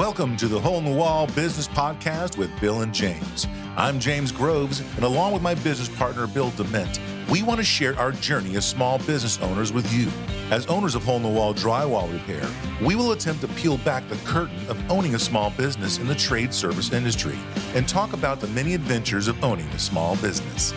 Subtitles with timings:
[0.00, 3.46] Welcome to the Hole in the Wall Business Podcast with Bill and James.
[3.76, 6.98] I'm James Groves, and along with my business partner, Bill Dement,
[7.30, 10.08] we want to share our journey as small business owners with you.
[10.50, 12.48] As owners of Hole in the Wall Drywall Repair,
[12.82, 16.14] we will attempt to peel back the curtain of owning a small business in the
[16.14, 17.38] trade service industry
[17.74, 20.70] and talk about the many adventures of owning a small business.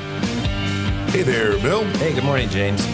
[1.14, 1.86] Hey there, Bill.
[1.92, 2.86] Hey, good morning, James.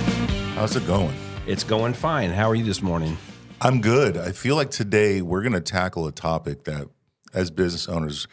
[0.54, 1.16] How's it going?
[1.48, 2.30] It's going fine.
[2.30, 3.18] How are you this morning?
[3.62, 4.18] I'm good.
[4.18, 6.88] I feel like today we're going to tackle a topic that,
[7.34, 8.28] as business owners,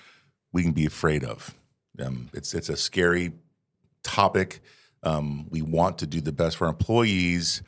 [0.53, 1.55] we can be afraid of.
[2.01, 3.33] Um, it's it's a scary
[4.03, 4.61] topic.
[5.03, 7.63] Um, we want to do the best for our employees,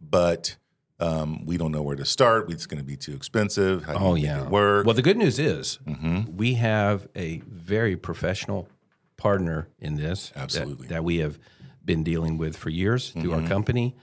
[0.00, 0.56] but
[1.00, 2.50] um, we don't know where to start.
[2.50, 3.84] It's going to be too expensive.
[3.84, 4.44] How do Oh yeah.
[4.44, 4.86] it work?
[4.86, 6.36] Well, the good news is Mm-hmm.
[6.36, 8.68] we have a very professional
[9.16, 10.30] partner in this.
[10.30, 10.88] that- Absolutely.
[10.88, 11.38] That, we have
[11.84, 13.42] been dealing with for years through Mm-hmm.
[13.42, 13.94] our company.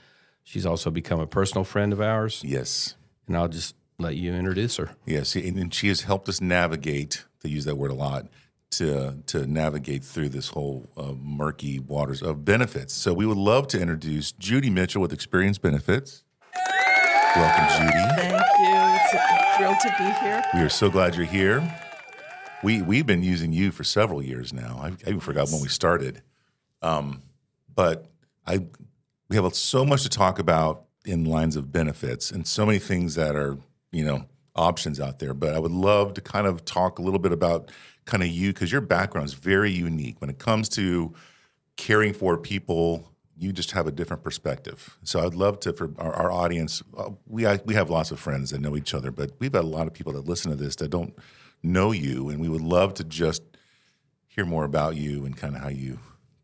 [0.44, 2.96] She's also become a personal friend of ours, yes,
[3.28, 4.92] and I'll just let you introduce her.
[5.06, 7.26] yes, and and she has helped us navigate.
[7.42, 8.28] To use that word a lot.
[8.78, 12.94] To, to navigate through this whole uh, murky waters of benefits.
[12.94, 16.24] So, we would love to introduce Judy Mitchell with Xperience Benefits.
[17.36, 17.92] Welcome, Judy.
[18.16, 18.76] Thank you.
[18.96, 20.44] It's a thrill to be here.
[20.54, 21.62] We are so glad you're here.
[22.64, 24.80] We we've been using you for several years now.
[24.82, 26.22] I, I even forgot when we started,
[26.82, 27.24] um,
[27.74, 28.06] but
[28.46, 28.66] I
[29.30, 33.16] we have so much to talk about in lines of benefits and so many things
[33.16, 33.58] that are
[33.92, 35.34] you know options out there.
[35.34, 37.72] But I would love to kind of talk a little bit about
[38.06, 41.14] kind of you because your background is very unique when it comes to
[41.78, 43.08] caring for people.
[43.38, 44.98] You just have a different perspective.
[45.04, 46.84] So I'd love to for our, our audience.
[46.96, 49.68] Uh, we we have lots of friends that know each other, but we've got a
[49.68, 51.16] lot of people that listen to this that don't
[51.64, 53.44] know you, and we would love to just
[54.28, 56.00] hear more about you and kind of how you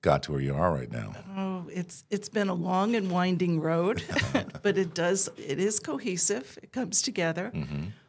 [0.08, 1.11] got to where you are right now.
[1.36, 4.03] Oh, it's it's been a long and winding road,
[4.63, 6.58] but it does it is cohesive.
[6.63, 7.52] It comes together.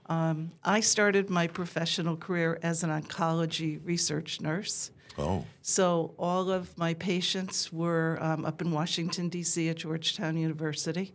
[0.06, 4.90] Um, I started my professional career as an oncology research nurse.
[5.18, 9.68] Oh, So all of my patients were um, up in Washington D.C.
[9.68, 11.12] at Georgetown University.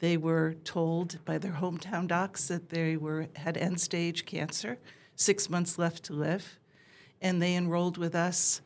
[0.00, 4.78] They were told by their hometown docs that they were had end stage cancer,
[5.14, 6.58] six months left to live,
[7.22, 8.60] and they enrolled with us,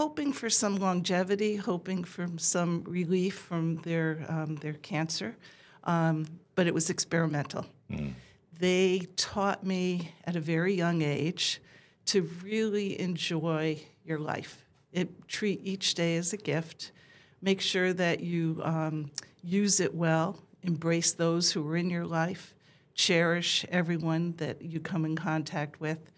[0.00, 5.36] hoping for some longevity, hoping for some relief from their um, their cancer,
[5.84, 6.24] um,
[6.54, 7.66] but it was experimental.
[8.58, 11.60] They taught me at a very young age
[12.06, 14.64] to really enjoy your life.
[14.90, 16.92] It, treat each day as a gift.
[17.42, 19.10] Make sure that you um,
[19.42, 20.38] use it well.
[20.62, 22.54] Embrace those who are in your life.
[22.94, 26.10] Cherish everyone that you come in contact with,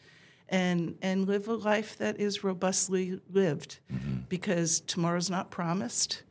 [0.49, 3.79] and and live a life that is robustly lived,
[4.29, 6.23] because tomorrow's not promised.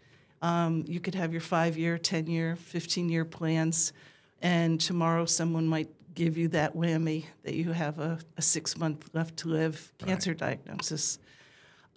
[0.41, 3.93] Um, you could have your five year, 10 year, 15 year plans,
[4.41, 9.09] and tomorrow someone might give you that whammy that you have a, a six month
[9.13, 11.19] left to live cancer diagnosis.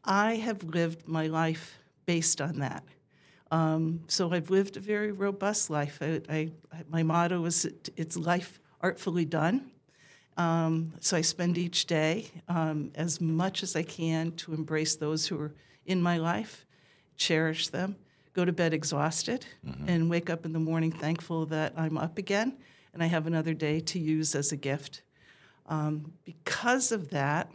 [0.04, 2.84] I have lived my life based on that.
[3.50, 5.98] Um, so I've lived a very robust life.
[6.00, 6.50] I, I,
[6.90, 9.70] my motto is it's life artfully done.
[10.36, 15.26] Um, so I spend each day um, as much as I can to embrace those
[15.26, 15.54] who are
[15.86, 16.66] in my life,
[17.16, 17.96] cherish them,
[18.32, 19.46] go to bed exhausted,
[19.86, 22.56] and wake up in the morning thankful that I'm up again
[22.92, 25.02] and I have another day to use as a gift.
[25.66, 27.50] Um, because of that,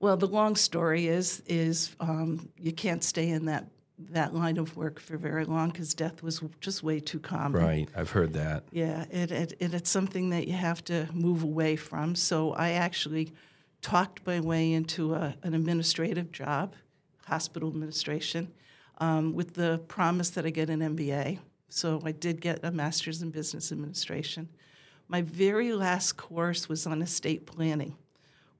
[0.00, 3.66] well, the long story is is um, you can't stay in that
[4.10, 7.60] that line of work for very long because death was just way too common.
[7.62, 7.88] Right.
[7.96, 8.64] I've heard that.
[8.70, 12.14] Yeah, it, it, it, it's something that you have to move away from.
[12.14, 13.32] So I actually
[13.80, 16.74] talked my way into a, an administrative job,
[17.26, 18.52] hospital administration,
[18.98, 21.38] um, with the promise that I get an MBA.
[21.68, 24.48] So I did get a master's in business administration.
[25.08, 27.96] My very last course was on estate planning,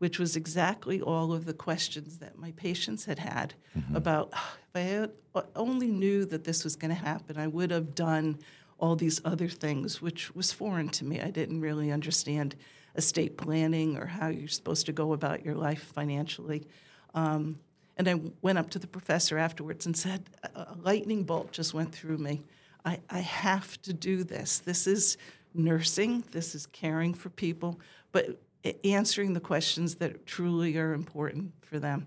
[0.02, 3.54] which was exactly all of the questions that my patients had had
[3.94, 5.10] about "Ah, if I had
[5.54, 8.40] only knew that this was going to happen, I would have done
[8.78, 11.20] all these other things, which was foreign to me.
[11.20, 12.56] I didn't really understand
[12.96, 16.66] estate planning or how you're supposed to go about your life financially.
[17.14, 17.60] Um,
[17.96, 20.20] and I went up to the professor afterwards and said,
[20.56, 22.42] a lightning bolt just went through me.
[22.84, 24.58] I, I have to do this.
[24.58, 25.16] This is
[25.54, 27.78] nursing, this is caring for people,
[28.10, 28.40] but
[28.84, 32.06] answering the questions that truly are important for them.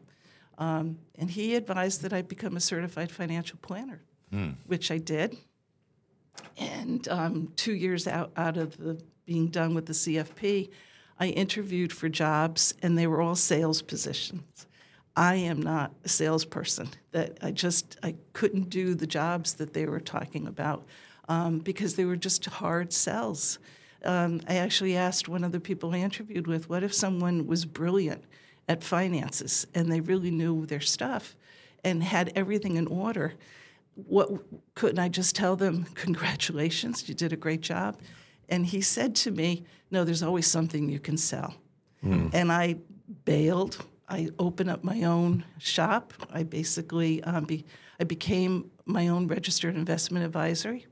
[0.57, 4.02] Um, and he advised that I become a certified financial planner,
[4.68, 5.38] which I did.
[6.57, 10.69] And um, two years out, out of the being done with the CFP,
[11.19, 14.68] I interviewed for jobs, and they were all sales positions.
[15.16, 16.90] I am not a salesperson.
[17.12, 20.86] That I just I couldn't do the jobs that they were talking about
[21.30, 23.60] um, because they were just hard sells.
[24.06, 27.66] Um, I actually asked one of the people I interviewed with, what if someone was
[27.66, 28.24] brilliant
[28.68, 31.36] at finances and they really knew their stuff
[31.84, 33.34] and had everything in order?
[33.96, 34.30] What
[34.75, 37.98] couldn't I just tell them, congratulations, you did a great job?
[38.50, 41.56] And he said to me, no, there's always something you can sell.
[42.34, 42.75] And I
[43.24, 43.84] bailed.
[44.07, 46.13] I opened up my own shop.
[46.31, 47.66] I basically um, be,
[48.00, 50.86] I became my own registered investment advisory,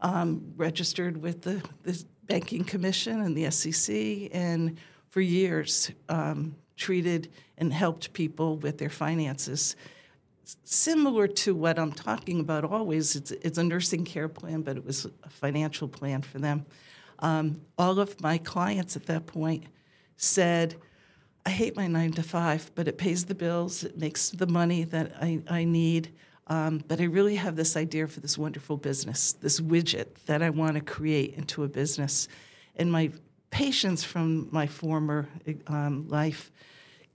[0.00, 4.76] um, registered with the, the banking commission and the SEC, and
[5.08, 9.76] for years um, treated and helped people with their finances.
[10.64, 14.84] Similar to what I'm talking about always, it's, it's a nursing care plan, but it
[14.84, 16.66] was a financial plan for them.
[17.18, 19.64] Um, all of my clients at that point
[20.16, 20.76] said,
[21.44, 24.84] I hate my nine to five, but it pays the bills, it makes the money
[24.84, 26.12] that I, I need.
[26.48, 30.50] Um, but I really have this idea for this wonderful business, this widget that I
[30.50, 32.28] want to create into a business.
[32.76, 33.10] And my
[33.50, 35.28] patients from my former
[35.66, 36.52] um, life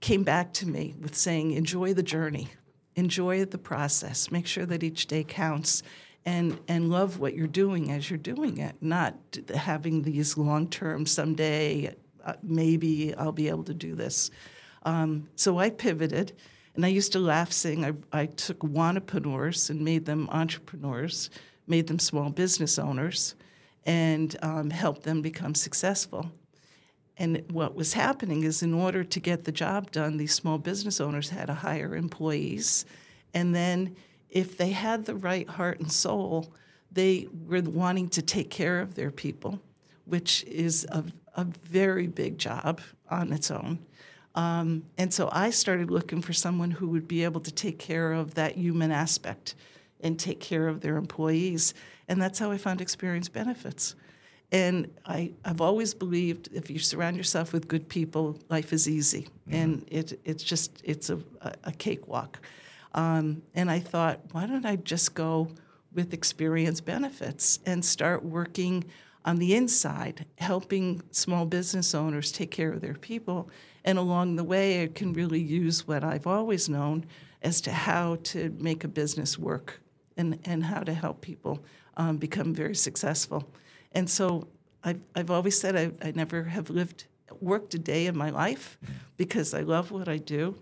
[0.00, 2.48] came back to me with saying, enjoy the journey,
[2.94, 5.82] enjoy the process, make sure that each day counts.
[6.24, 9.16] And, and love what you're doing as you're doing it, not
[9.52, 14.30] having these long term, someday uh, maybe I'll be able to do this.
[14.84, 16.32] Um, so I pivoted,
[16.74, 21.30] and I used to laugh saying I, I took wannapreneurs and made them entrepreneurs,
[21.66, 23.34] made them small business owners,
[23.84, 26.30] and um, helped them become successful.
[27.18, 31.00] And what was happening is, in order to get the job done, these small business
[31.00, 32.86] owners had to hire employees.
[33.34, 33.96] And then,
[34.30, 36.54] if they had the right heart and soul,
[36.90, 39.60] they were wanting to take care of their people,
[40.06, 41.04] which is a,
[41.34, 42.80] a very big job
[43.10, 43.78] on its own.
[44.34, 48.12] Um, and so I started looking for someone who would be able to take care
[48.12, 49.54] of that human aspect
[50.00, 51.74] and take care of their employees.
[52.08, 53.94] And that's how I found Xperience Benefits.
[54.50, 59.28] And I, I've always believed if you surround yourself with good people, life is easy.
[59.50, 61.18] And it, it's just, it's a,
[61.64, 62.38] a cakewalk.
[62.94, 65.48] Um, and I thought, why don't I just go
[65.94, 68.84] with Xperience Benefits and start working
[69.24, 73.48] on the inside, helping small business owners take care of their people.
[73.84, 77.06] And along the way, I can really use what I've always known
[77.42, 79.80] as to how to make a business work
[80.16, 81.64] and, and how to help people
[81.96, 83.48] um, become very successful.
[83.92, 84.48] And so
[84.84, 87.06] I've, I've always said I, I never have lived,
[87.40, 88.78] worked a day in my life
[89.16, 90.56] because I love what I do.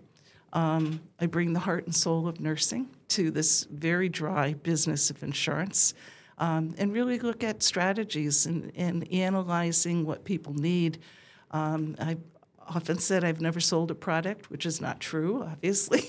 [0.53, 5.23] Um, I bring the heart and soul of nursing to this very dry business of
[5.23, 5.93] insurance
[6.41, 10.97] um, and really look at strategies and, and analyzing what people need.
[11.51, 12.17] Um, I
[12.67, 16.03] often said I've never sold a product, which is not true, obviously.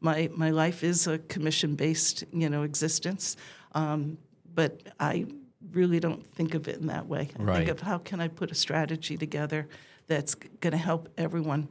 [0.00, 3.36] my, my life is a commission based you know, existence.
[3.72, 4.18] Um,
[4.54, 5.26] but I
[5.70, 7.30] really don't think of it in that way.
[7.38, 7.56] I Right.
[7.58, 9.68] think of how can I put a strategy together
[10.08, 11.68] that's going to help everyone,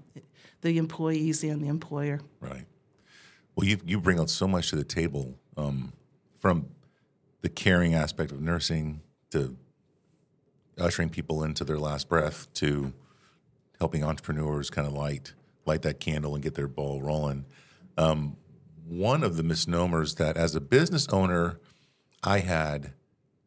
[0.62, 2.22] the employees and the employer.
[2.40, 2.66] Right.
[3.57, 5.92] Well, you you bring out so much to the table, um,
[6.38, 6.68] from
[7.42, 9.02] the caring aspect of nursing
[9.32, 9.56] to
[10.78, 12.94] ushering people into their last breath to
[13.80, 15.34] helping entrepreneurs kind of light
[15.66, 17.46] light that candle and get their ball rolling.
[17.98, 18.38] Um,
[18.88, 21.60] one of the misnomers that, as a business owner,
[22.24, 22.94] I had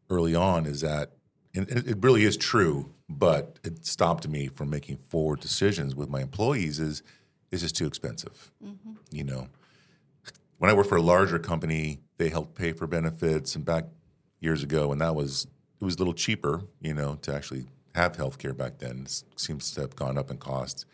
[0.09, 1.11] early on is that,
[1.53, 6.21] and it really is true, but it stopped me from making forward decisions with my
[6.21, 6.79] employees.
[6.79, 7.03] Is
[7.51, 8.51] is just too expensive,
[9.11, 9.49] you know
[10.63, 13.83] when I worked for a larger company, they helped pay for benefits, and back
[14.39, 15.45] years ago, and that was
[15.81, 17.65] it was a little cheaper, you know, to actually
[17.95, 19.01] have health care back then.
[19.01, 20.85] It seems to have gone up in cost.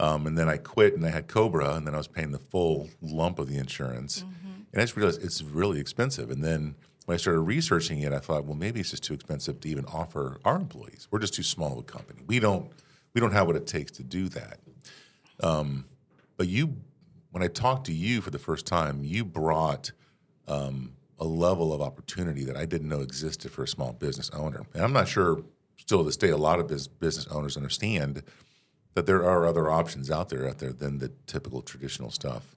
[0.00, 2.38] Um, and then I quit, and I had COBRA, and then I was paying the
[2.38, 4.24] full lump of the insurance,
[4.72, 6.30] and I just realized it's really expensive.
[6.30, 9.60] And then when I started researching it, I thought, well, maybe it's just too expensive
[9.60, 11.08] to even offer our employees.
[11.10, 12.22] We're just too small of a company.
[12.26, 12.72] We don't
[13.12, 14.60] we don't have what it takes to do that.
[15.40, 15.84] Um,
[16.38, 16.78] but you
[17.34, 19.90] when I talked to you for the first time, you brought
[20.46, 24.62] um, a level of opportunity that I didn't know existed for a small business owner.
[24.72, 25.42] And I'm not sure,
[25.76, 28.22] still to this day, a lot of bus- business owners understand
[28.94, 32.54] that there are other options out there out there than the typical traditional stuff.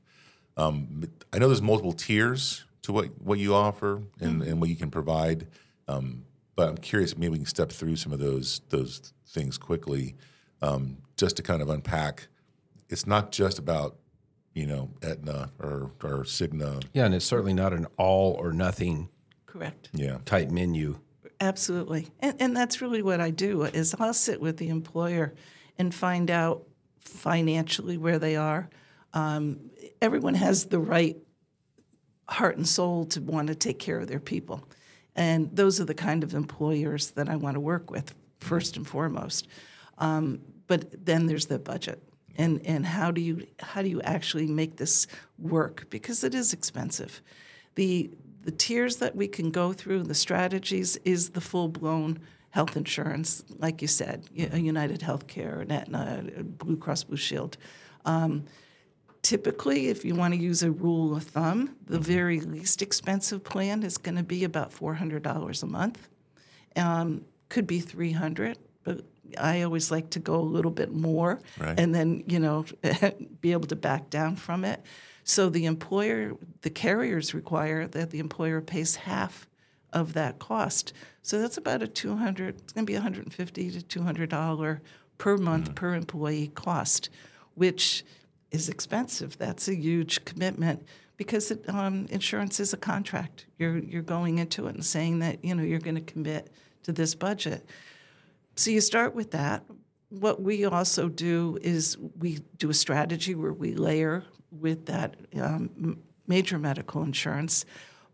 [0.58, 4.76] Um, I know there's multiple tiers to what, what you offer and, and what you
[4.76, 5.48] can provide.
[5.88, 6.24] Um,
[6.56, 10.14] but I'm curious, maybe we can step through some of those those things quickly,
[10.62, 12.28] um, just to kind of unpack.
[12.90, 13.96] It's not just about
[14.58, 16.84] you know Aetna or or Cigna.
[16.94, 19.10] Yeah, and it's certainly not an all or nothing
[19.46, 19.90] Correct.
[19.94, 21.00] Yeah, type menu.
[21.40, 22.08] Absolutely.
[22.20, 25.34] And, and that's really what I do is I'll sit with the employer
[25.78, 26.64] and find out
[27.00, 28.70] financially where they are.
[29.14, 29.72] Um,
[30.02, 31.18] everyone has the right
[32.28, 34.68] heart and soul to want to take care of their people.
[35.16, 38.14] And those are the kind of employers that I want to work with.
[38.40, 39.48] first and foremost.
[39.98, 42.02] Um, but then there's the budget.
[42.38, 45.08] And, and how do you how do you actually make this
[45.40, 47.22] work because it is expensive.
[47.76, 48.12] The
[48.44, 52.20] the tiers that we can go through, the strategies is the full blown
[52.52, 57.58] health insurance, like you said, a United Healthcare, an Aetna, Blue Cross Blue Shield.
[58.06, 58.46] Um,
[59.22, 63.84] typically, if you want to use a rule of thumb, the very least expensive plan
[63.84, 66.08] is going to be about $400 a month.
[66.78, 69.02] Um, could be 300 but
[69.38, 71.80] I always like to go a little bit more Right.
[71.80, 72.66] and then, you know,
[73.42, 74.82] be able to back down from it.
[75.24, 79.48] So the employer, the carriers require that the employer pays half
[79.94, 80.94] of that cost.
[81.22, 84.80] So that's about a 200, it's going to be 150 to $200
[85.18, 87.10] per month per employee cost,
[87.56, 88.06] which
[88.52, 89.38] is expensive.
[89.38, 90.86] That's a huge commitment
[91.18, 93.46] because it, um, insurance is a contract.
[93.58, 96.52] You're, you're going into it and saying that, you know, you're going to commit
[96.84, 97.66] to this budget.
[98.58, 99.64] So you start with that.
[100.10, 106.00] What we also do is we do a strategy where we layer with that um,
[106.26, 107.66] major medical insurance.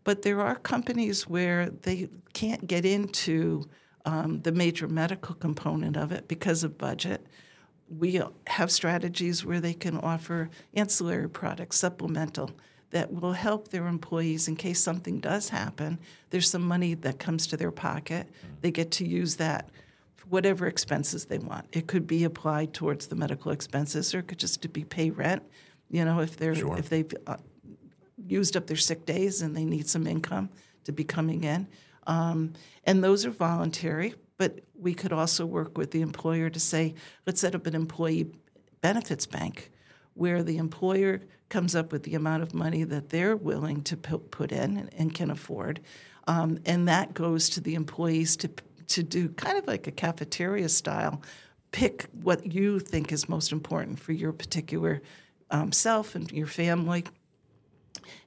[0.04, 3.64] But there are companies where they can't get into
[4.04, 7.26] um, the major medical component of it because of budget.
[7.88, 12.50] We have strategies where they can offer ancillary products, supplemental,
[12.90, 15.98] that will help their employees in case something does happen.
[16.28, 18.28] There's some money that comes to their pocket.
[18.60, 19.70] They get to use that
[20.28, 21.66] whatever expenses they want.
[21.72, 25.10] It could be applied towards the medical expenses, or it could just to be pay
[25.10, 25.42] rent.
[25.90, 26.78] You know, if they're Sure.
[26.78, 27.36] if they've uh,
[28.26, 30.48] used up their sick days and they need some income
[30.84, 31.66] to be coming in.
[32.06, 32.52] Um,
[32.84, 36.94] and those are voluntary, but we could also work with the employer to say,
[37.26, 38.30] let's set up an employee
[38.80, 39.70] benefits bank
[40.14, 44.18] where the employer comes up with the amount of money that they're willing to pu-
[44.18, 45.80] put in and, and can afford.
[46.26, 48.50] Um, and that goes to the employees to,
[48.88, 51.22] to do kind of like a cafeteria style.
[51.72, 55.02] Pick what you think is most important for your particular
[55.50, 57.04] um, self and your family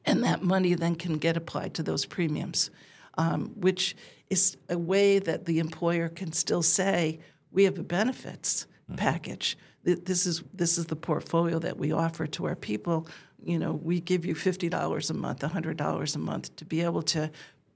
[0.06, 2.70] and that money then can get applied to those premiums,
[3.18, 3.96] um, which
[4.30, 7.20] is a way that the employer can still say,
[7.52, 9.58] "We have a benefits package.
[9.84, 13.08] This is this is the portfolio that we offer to our people.
[13.44, 16.82] You know, we give you fifty dollars a month, hundred dollars a month to be
[16.82, 17.30] able to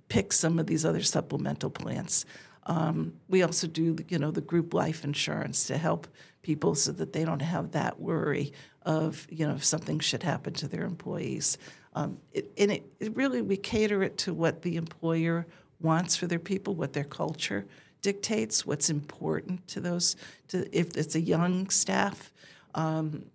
[0.09, 2.25] pick some of these other supplemental plans."
[2.65, 6.07] Um, we also do, you know, the group life insurance to help
[6.41, 8.53] people so that they don't have that worry
[8.83, 11.57] of, you know, if something should happen to their employees.
[11.93, 15.45] Um, it, and it, it really, we cater it to what the employer
[15.79, 17.65] wants for their people, what their culture
[18.01, 20.15] dictates, what's important to those.
[20.49, 22.31] To if it's a young staff,
[22.75, 23.25] um,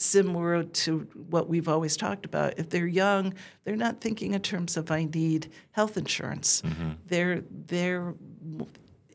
[0.00, 2.56] similar to what we've always talked about.
[2.56, 6.62] If they're young, they're not thinking in terms of I need health insurance.
[7.06, 8.14] They're they're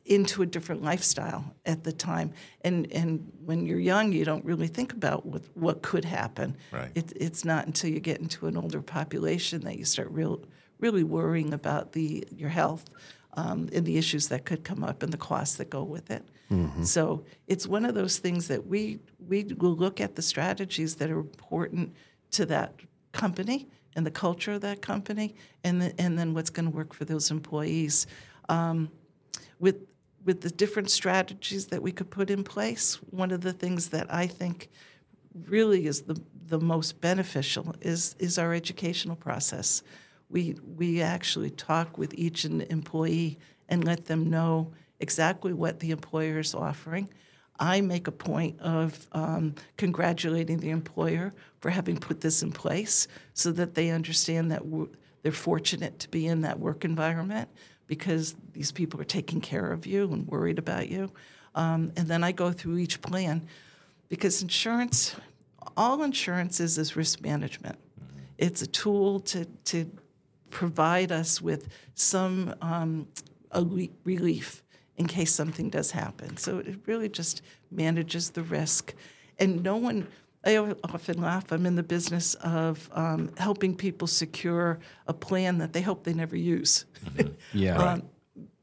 [0.05, 2.33] into a different lifestyle at the time.
[2.61, 6.57] And and when you're young, you don't really think about what what could happen.
[6.71, 6.91] Right.
[6.95, 10.41] It, it's not until you get into an older population that you start real
[10.79, 12.83] really worrying about the your health
[13.35, 16.27] um, and the issues that could come up and the costs that go with it.
[16.83, 21.09] So it's one of those things that we we will look at the strategies that
[21.09, 21.93] are important
[22.31, 22.73] to that
[23.11, 26.93] company and the culture of that company, and the, and then what's going to work
[26.93, 28.07] for those employees.
[28.49, 28.89] Um,
[29.59, 29.87] with
[30.25, 34.13] with the different strategies that we could put in place, one of the things that
[34.13, 34.69] I think
[35.47, 39.83] really is the the most beneficial is is our educational process.
[40.29, 44.71] We we actually talk with each employee and let them know
[45.03, 47.09] exactly what the employer is offering.
[47.59, 53.07] I make a point of um, congratulating the employer for having put this in place
[53.33, 54.89] so that they understand that w-
[55.21, 57.49] they're fortunate to be in that work environment
[57.85, 61.11] because these people are taking care of you and worried about you.
[61.53, 63.47] Um, and then I go through each plan
[64.09, 65.15] because insurance,
[65.77, 67.77] all insurance is is risk management.
[68.37, 69.91] It's a tool to, to
[70.49, 73.07] provide us with some um,
[74.05, 74.62] relief
[74.97, 76.37] in case something does happen.
[76.37, 78.93] So it really just manages the risk.
[79.39, 80.07] And no one,
[80.45, 85.73] I often laugh, I'm in the business of um, helping people secure a plan that
[85.73, 86.85] they hope they never use.
[87.53, 87.77] Yeah.
[87.77, 88.03] Um,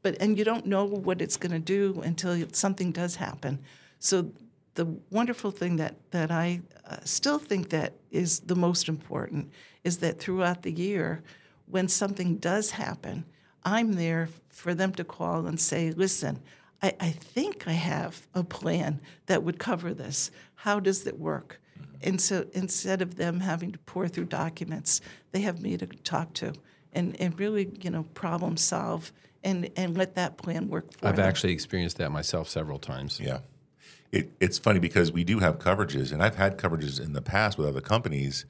[0.01, 3.59] but and you don't know what it's going to do until something does happen.
[3.99, 4.31] So
[4.75, 9.51] the wonderful thing that that I uh, still think that is the most important
[9.83, 11.23] is that throughout the year,
[11.67, 13.25] when something does happen,
[13.63, 16.39] I'm there for them to call and say, "Listen,
[16.81, 20.31] I, I think I have a plan that would cover this.
[20.55, 22.09] How does it work?" Mm-hmm.
[22.09, 25.01] And so instead of them having to pour through documents,
[25.31, 26.53] they have me to talk to
[26.93, 29.11] and, and really, you know, problem solve
[29.43, 31.27] and and let that plan work for I've them.
[31.27, 33.19] actually experienced that myself several times.
[33.19, 33.39] Yeah.
[34.11, 37.57] It, it's funny because we do have coverages, and I've had coverages in the past
[37.57, 38.45] with other companies,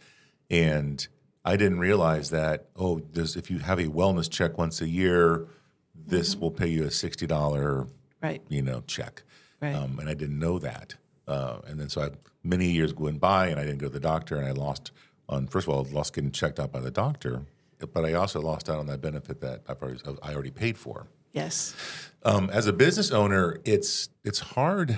[0.50, 1.08] and
[1.43, 2.67] I didn't realize that.
[2.75, 5.48] Oh, there's, if you have a wellness check once a year,
[5.95, 7.88] this will pay you a sixty dollar,
[8.21, 8.41] right.
[8.50, 9.24] you know, check.
[9.62, 9.75] Right.
[9.75, 10.95] Um, and I didn't know that,
[11.27, 12.10] uh, and then so I,
[12.43, 14.91] many years went by, and I didn't go to the doctor, and I lost
[15.29, 17.45] on first of all lost getting checked out by the doctor,
[17.93, 21.07] but I also lost out on that benefit that I've already, I already paid for.
[21.31, 21.75] Yes.
[22.24, 24.98] Um, as a business owner, it's it's hard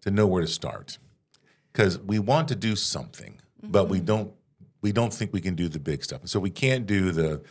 [0.00, 0.98] to know where to start
[1.72, 4.32] because we want to do something, but we don't
[4.82, 7.42] we don't think we can do the big stuff, so we can't do the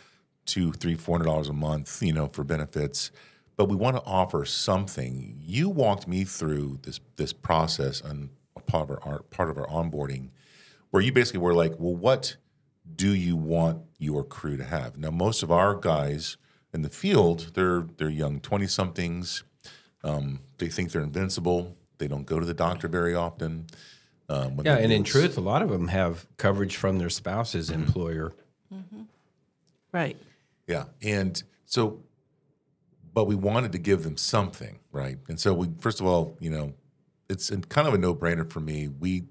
[0.45, 3.11] two, three, four hundred dollars a month, you know, for benefits.
[3.57, 5.35] But we want to offer something.
[5.39, 9.67] You walked me through this this process on a part of our part of our
[9.67, 10.29] onboarding,
[10.91, 12.35] where you basically were like, well, what
[12.95, 14.97] do you want your crew to have?
[14.97, 16.37] Now, most of our guys
[16.73, 19.43] in the field, they're they're young twenty somethings.
[20.03, 21.77] Um, they think they're invincible.
[21.99, 23.67] They don't go to the doctor very often.
[24.31, 27.69] Um, when Yeah, and in truth, a lot of them have coverage from their spouse's
[27.69, 28.31] employer.
[29.91, 30.15] Right.
[30.67, 32.01] Yeah, and so,
[33.13, 35.17] but we wanted to give them something, right?
[35.27, 36.73] And so we first of all, you know,
[37.27, 38.87] it's kind of a no brainer for me.
[38.87, 39.25] We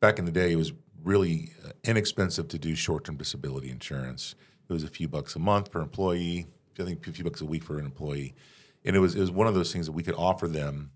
[0.00, 4.34] back in the day, it was really uh, inexpensive to do short term disability insurance.
[4.68, 6.46] It was a few bucks a month per employee.
[6.78, 8.34] I think a few bucks a week for an employee,
[8.84, 10.91] and it was it was one of those things that we could offer them.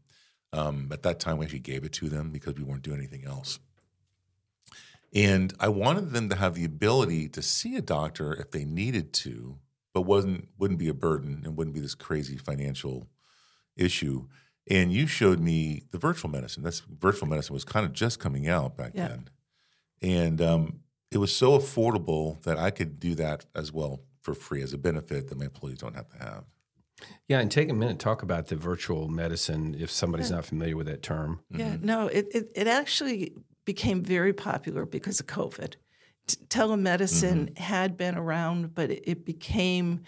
[0.57, 3.25] Um, at that time, we actually gave it to them because we weren't doing anything
[3.27, 3.59] else.
[5.15, 9.13] And I wanted them to have the ability to see a doctor if they needed
[9.15, 9.59] to,
[9.95, 13.09] but wasn't wouldn't be a burden and wouldn't be this crazy financial
[13.77, 14.27] issue.
[14.69, 16.63] And you showed me the virtual medicine.
[16.63, 19.09] That's virtual medicine was kind of just coming out back Yeah.
[19.09, 19.31] then,
[20.03, 24.61] and um, it was so affordable that I could do that as well for free
[24.61, 26.45] as a benefit that my employees don't have to have.
[27.29, 30.87] Yeah, and take a minute talk about the virtual medicine if somebody's not familiar with
[30.87, 31.41] that term.
[31.51, 35.75] Yeah, no, it, it, it actually became very popular because of COVID.
[36.27, 40.03] T- telemedicine had been around, but it, it became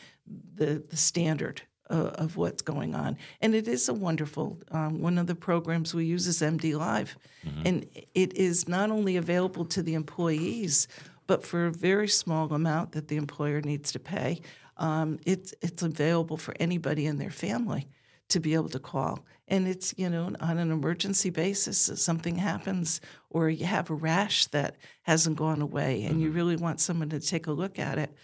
[0.54, 3.16] the, the standard uh, of what's going on.
[3.40, 7.16] And it is a wonderful, um, one of the programs we use is MD Live.
[7.64, 10.86] And it is not only available to the employees,
[11.26, 14.40] but for a very small amount that the employer needs to pay,
[14.78, 17.88] um, it's, it's available for anybody in their family
[18.28, 19.24] to be able to call.
[19.48, 23.94] And it's, you know, on an emergency basis, if something happens or you have a
[23.94, 27.98] rash that hasn't gone away and you really want someone to take a look at
[27.98, 28.14] it.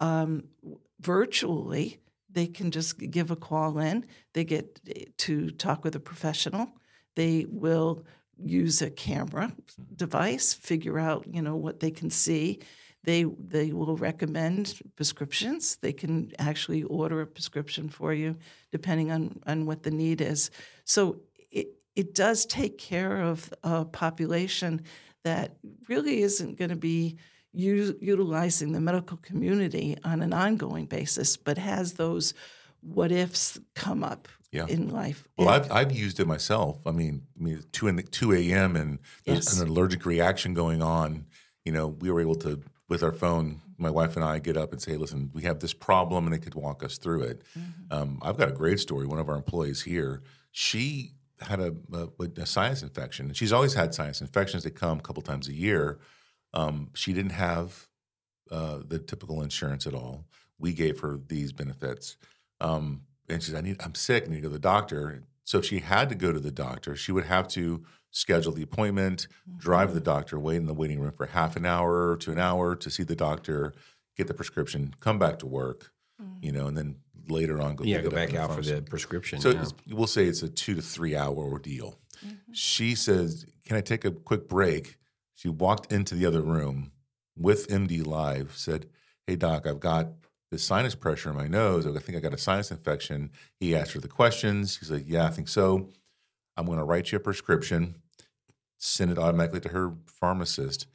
[0.00, 0.44] Um,
[1.00, 4.04] virtually, they can just give a call in.
[4.32, 4.80] They get
[5.18, 6.68] to talk with a professional.
[7.14, 8.04] They will
[8.36, 9.52] use a camera
[9.94, 12.60] device, figure out, you know, what they can see.
[13.04, 15.76] They they will recommend prescriptions.
[15.76, 18.36] They can actually order a prescription for you
[18.70, 20.50] depending on, on what the need is.
[20.84, 24.82] So it it does take care of a population
[25.24, 25.56] that
[25.88, 27.16] really isn't going to be
[27.52, 32.34] u- utilizing the medical community on an ongoing basis, but has those
[32.80, 34.66] what ifs come up Yeah.
[34.68, 35.28] in life.
[35.38, 36.84] Well, I've, I've used it myself.
[36.86, 38.74] I mean, I mean, two in the, two a.m.
[38.76, 39.60] and there's Yes.
[39.60, 41.26] an allergic reaction going on.
[41.64, 42.60] You know, we were able to
[42.92, 43.62] with our phone.
[43.78, 46.38] My wife and I get up and say, "Listen, we have this problem," and they
[46.38, 47.42] could walk us through it.
[47.90, 49.06] Um, I've got a great story.
[49.06, 53.74] One of our employees here, she had a, a, a sinus infection, and she's always
[53.74, 54.62] had sinus infections.
[54.62, 55.98] They come a couple times a year.
[56.52, 57.88] Um, she didn't have
[58.50, 60.26] uh, the typical insurance at all.
[60.58, 62.16] We gave her these benefits.
[62.60, 65.22] Um, and she said, I need, I'm sick, I need to go to the doctor.
[65.52, 68.62] So if she had to go to the doctor, she would have to schedule the
[68.62, 70.08] appointment, drive to the mm-hmm.
[70.08, 73.02] doctor, wait in the waiting room for half an hour to an hour to see
[73.02, 73.74] the doctor,
[74.16, 76.42] get the prescription, come back to work, mm.
[76.42, 76.96] you know, and then
[77.28, 79.42] later on go Yeah, pick go back in the out for the prescription.
[79.42, 79.66] So yeah.
[79.90, 81.98] we'll say it's a two to three hour ordeal.
[82.24, 82.52] Mm-hmm.
[82.54, 84.96] She says, Can I take a quick break?
[85.34, 86.92] She walked into the other room
[87.36, 88.86] with MD Live, said,
[89.26, 90.12] Hey, doc, I've got
[90.52, 91.86] this sinus pressure in my nose.
[91.86, 93.30] I think I got a sinus infection.
[93.58, 94.76] He asked her the questions.
[94.76, 95.88] He's like, Yeah, I think so.
[96.56, 97.96] I'm going to write you a prescription,
[98.76, 100.86] send it automatically to her pharmacist,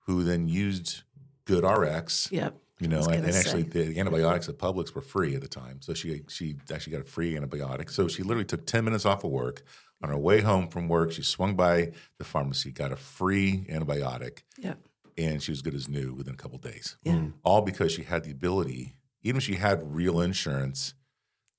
[0.00, 1.02] who then used
[1.46, 2.54] GoodRx Yep.
[2.80, 5.80] you know, and, and actually the antibiotics at Publix were free at the time.
[5.80, 7.90] So she she actually got a free antibiotic.
[7.90, 9.62] So she literally took 10 minutes off of work.
[10.00, 14.42] On her way home from work, she swung by the pharmacy, got a free antibiotic,
[14.58, 14.78] Yep.
[15.16, 16.96] and she was good as new within a couple days.
[17.02, 17.14] Yeah.
[17.14, 17.32] Mm.
[17.42, 18.94] All because she had the ability,
[19.28, 20.94] even if she had real insurance,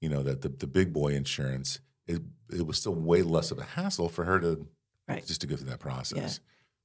[0.02, 3.60] you know, that the, the big boy insurance, it, it was still way less of
[3.60, 4.68] a hassle for her to
[5.08, 5.26] Right.
[5.26, 6.40] just to go through that process.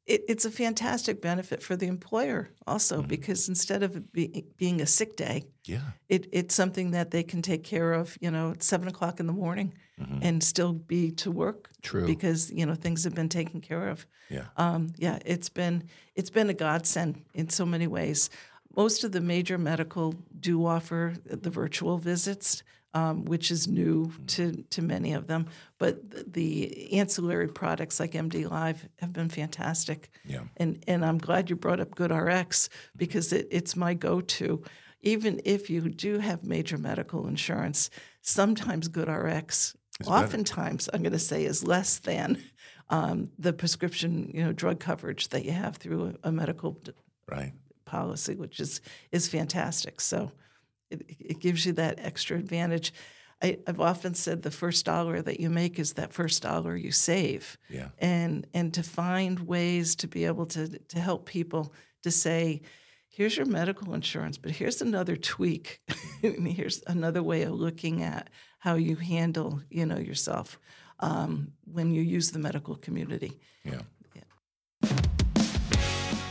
[0.07, 4.81] it, it's a fantastic benefit for the employer also because instead of it be, being
[4.81, 5.83] a sick day, Yeah.
[6.09, 9.27] it, it's something that they can take care of, you know, at seven o'clock in
[9.27, 9.75] the morning
[10.23, 11.70] and still be to work.
[11.83, 12.07] True.
[12.07, 14.07] Because, you know, things have been taken care of.
[14.31, 14.47] Yeah.
[14.57, 18.31] Um, yeah, it's been it's been a godsend in so many ways.
[18.76, 24.64] Most of the major medical do offer the virtual visits, um, which is new to,
[24.70, 25.46] to many of them.
[25.78, 30.10] But th- the ancillary products like MD Live have been fantastic.
[30.24, 30.44] Yeah.
[30.56, 34.62] And and I'm glad you brought up GoodRx because it, it's my go-to.
[35.02, 37.90] Even if you do have major medical insurance,
[38.22, 42.42] sometimes GoodRx, oftentimes I'm going to say, is less than
[42.88, 46.80] um, the prescription, you know, drug coverage that you have through a, a medical
[47.28, 47.52] Right.
[47.85, 48.81] Policy, which is
[49.12, 50.01] is fantastic.
[50.01, 50.33] So
[50.90, 52.92] it, it gives you that extra advantage.
[53.42, 56.92] I, I've often said the first dollar that you make is that first dollar you
[56.92, 57.88] save Yeah.
[57.99, 61.73] and and to find ways to be able to to help people
[62.05, 62.62] to say
[63.09, 65.81] here's your medical insurance but here's another tweak
[66.23, 70.59] and here's another way of looking at how you handle you know yourself
[71.01, 73.33] um, when you use the medical community
[73.64, 73.83] Yeah.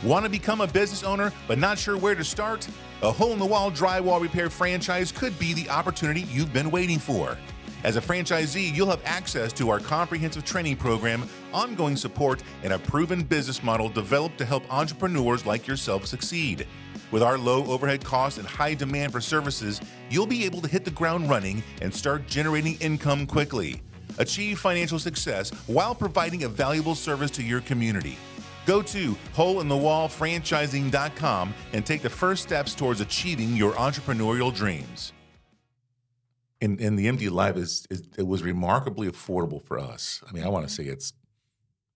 [0.04, 2.68] Want to become a business owner but not sure where to start?
[3.00, 6.98] A hole in the wall drywall repair franchise could be the opportunity you've been waiting
[6.98, 7.38] for.
[7.84, 12.78] As a franchisee, you'll have access to our comprehensive training program, ongoing support, and a
[12.78, 16.66] proven business model developed to help entrepreneurs like yourself succeed.
[17.10, 20.84] With our low overhead costs and high demand for services, you'll be able to hit
[20.84, 23.80] the ground running and start generating income quickly.
[24.18, 28.18] Achieve financial success while providing a valuable service to your community.
[28.66, 35.12] Go to holeinthewallfranchising.com and take the first steps towards achieving your entrepreneurial dreams.
[36.60, 40.22] And, and the MD Live is, is it was remarkably affordable for us.
[40.28, 41.12] I mean, I want to say it's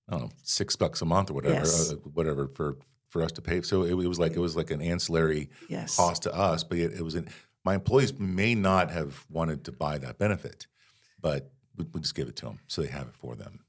[0.09, 1.93] I don't know six bucks a month or whatever, Yes.
[1.93, 2.77] uh, whatever for
[3.09, 3.63] for us to pay.
[3.63, 5.97] So it, it was like it was like an ancillary Yes.
[5.97, 7.29] cost to us, but it, it was an,
[7.65, 10.67] my employees may not have wanted to buy that benefit,
[11.21, 13.61] but we, we just give it to them so they have it for them.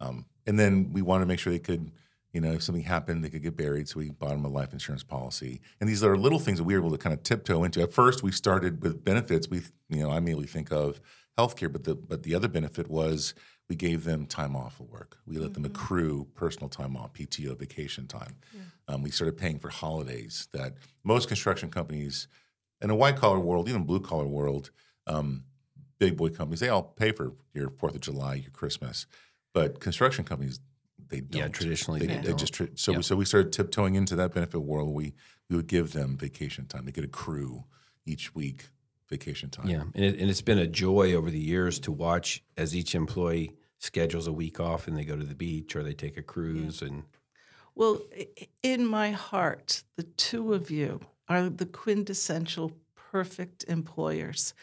[0.00, 1.90] Um, and then we wanted to make sure they could,
[2.36, 3.88] you know, if something happened, they could get buried.
[3.88, 5.62] So we bought them a life insurance policy.
[5.80, 7.80] And these are little things that we were able to kind of tiptoe into.
[7.80, 9.48] At first, we started with benefits.
[9.48, 11.00] We, you know, I immediately think of
[11.38, 13.32] healthcare, but the but the other benefit was
[13.70, 15.16] we gave them time off of work.
[15.26, 18.36] We let them accrue personal time off, PTO, vacation time.
[18.86, 22.28] Um, we started paying for holidays that most construction companies,
[22.82, 24.72] in a white collar world, even blue collar world,
[25.06, 25.44] um,
[25.98, 29.06] big boy companies, they all pay for your Fourth of July, your Christmas,
[29.54, 30.60] but construction companies
[31.08, 31.40] they don't.
[31.42, 32.38] Yeah, traditionally they, they they don't.
[32.38, 33.00] just tra- so Yeah.
[33.00, 34.94] so we started tiptoeing into that benefit world.
[34.94, 35.14] We
[35.48, 36.84] we would give them vacation time.
[36.84, 37.64] They could accrue
[38.04, 38.66] each week
[39.08, 39.68] vacation time.
[39.68, 42.94] Yeah, and, it, and it's been a joy over the years to watch as each
[42.94, 46.22] employee schedules a week off and they go to the beach or they take a
[46.22, 47.04] cruise and
[47.74, 48.00] Well,
[48.62, 54.54] in my heart, the two of you are the quintessential perfect employers.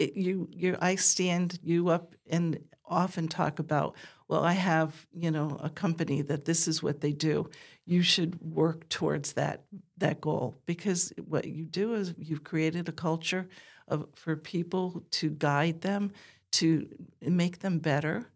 [0.00, 3.94] It, you, you, I stand you up and often talk about,
[4.28, 7.50] well, I have, you know, a company that this is what they do.
[7.84, 9.64] You should work towards that
[9.98, 13.48] that goal because what you do is you've created a culture
[13.88, 16.12] of for people to guide them
[16.52, 16.88] to
[17.20, 18.26] make them better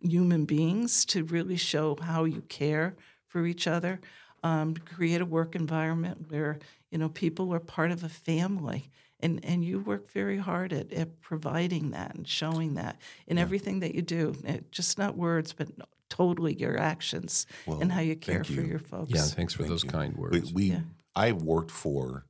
[0.00, 2.96] human beings to really show how you care
[3.28, 4.00] for each other
[4.42, 6.58] um, create a work environment where
[6.90, 8.90] you know people are part of a family
[9.22, 13.80] and and you work very hard at, at providing that and showing that in everything
[13.80, 15.68] that you do It- just not words but
[16.08, 18.68] totally your actions and how you care thank for you.
[18.68, 19.90] your folks yeah, thanks for those you.
[19.90, 20.52] kind words.
[20.52, 20.80] we Yeah.
[21.14, 22.26] I've worked for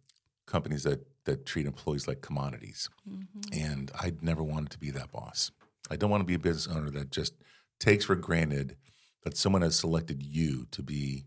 [0.46, 3.40] companies that that treat employees like commodities, Mm-hmm.
[3.70, 5.52] and I never wanted to be that boss.
[5.88, 7.34] I don't want to be a business owner that just
[7.78, 8.76] takes for granted
[9.22, 11.24] that someone has selected you to be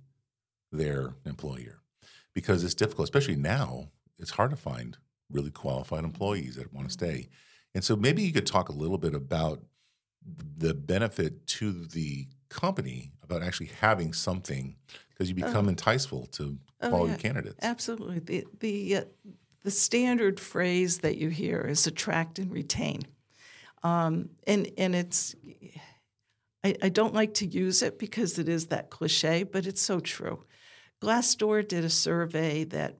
[0.69, 1.79] their employer,
[2.33, 3.87] because it's difficult, especially now.
[4.17, 4.97] It's hard to find
[5.31, 7.27] really qualified employees that want to stay,
[7.73, 9.61] and so maybe you could talk a little bit about
[10.57, 14.75] the benefit to the company about actually having something
[15.09, 17.17] because you become enticeful to quality yeah.
[17.17, 17.59] candidates.
[17.61, 18.19] Absolutely.
[18.19, 19.03] The the uh,
[19.63, 23.01] the standard phrase that you hear is attract and retain,
[23.83, 25.35] um, and and it's.
[26.63, 29.99] I, I don't like to use it because it is that cliche, but it's so
[29.99, 30.45] true.
[30.99, 32.97] Glassdoor did a survey that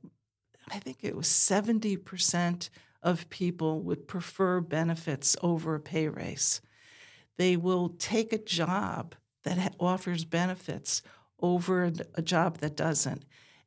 [0.72, 2.70] I think it was seventy percent
[3.04, 6.62] of people would prefer benefits over a pay raise.
[7.38, 11.02] They will take a job that offers benefits
[11.40, 13.24] over a job that doesn't.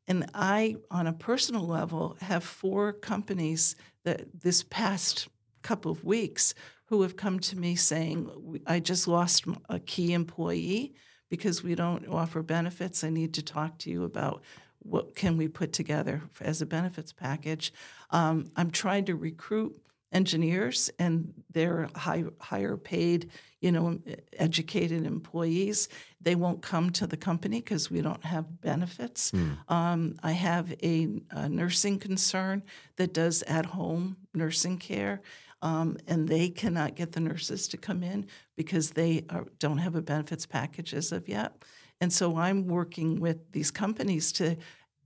[0.08, 5.28] And I, on a personal level, have four companies that this past
[5.62, 6.54] couple of weeks
[6.86, 10.94] who have come to me saying, I just lost a key employee
[11.28, 14.42] because we don't offer benefits, I need to talk to you about
[14.80, 17.72] what can we put together as a benefits package.
[18.10, 19.80] Um, I'm trying to recruit
[20.12, 23.98] engineers and they're high, higher paid, you know,
[24.38, 25.88] educated employees.
[26.20, 29.32] They won't come to the company because we don't have benefits.
[29.68, 32.62] Um, I have a, a nursing concern
[32.96, 35.20] that does at home nursing care.
[35.60, 39.96] Um, and they cannot get the nurses to come in because they are, don't have
[39.96, 41.52] a benefits package as of yet.
[42.00, 44.56] And so I'm working with these companies to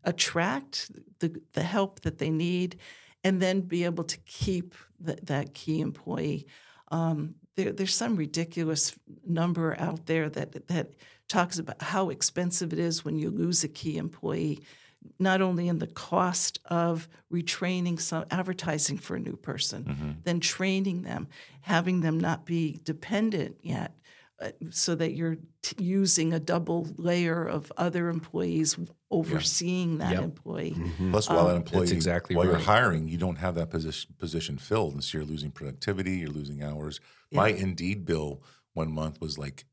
[0.04, 2.78] attract the, the help that they need
[3.24, 4.74] and then be able to keep
[5.04, 6.46] th- that key employee.
[6.88, 8.94] Um, there, there's some ridiculous
[9.26, 10.92] number out there that, that
[11.28, 14.60] talks about how expensive it is when you lose a key employee
[15.18, 19.84] not only in the cost of retraining some advertising for a new person,
[20.24, 21.28] then training them,
[21.62, 23.96] having them not be dependent yet,
[24.42, 28.76] Uh, so that you're t- using a double layer of other employees
[29.10, 30.22] overseeing that Yep.
[30.22, 30.74] employee.
[30.76, 31.10] Mm-hmm.
[31.12, 34.58] Plus, while that um, employee, exactly while you're hiring, you don't have that position position
[34.58, 36.98] filled, and so you're losing productivity, you're losing hours.
[37.30, 38.42] My Indeed bill
[38.74, 39.64] one month was like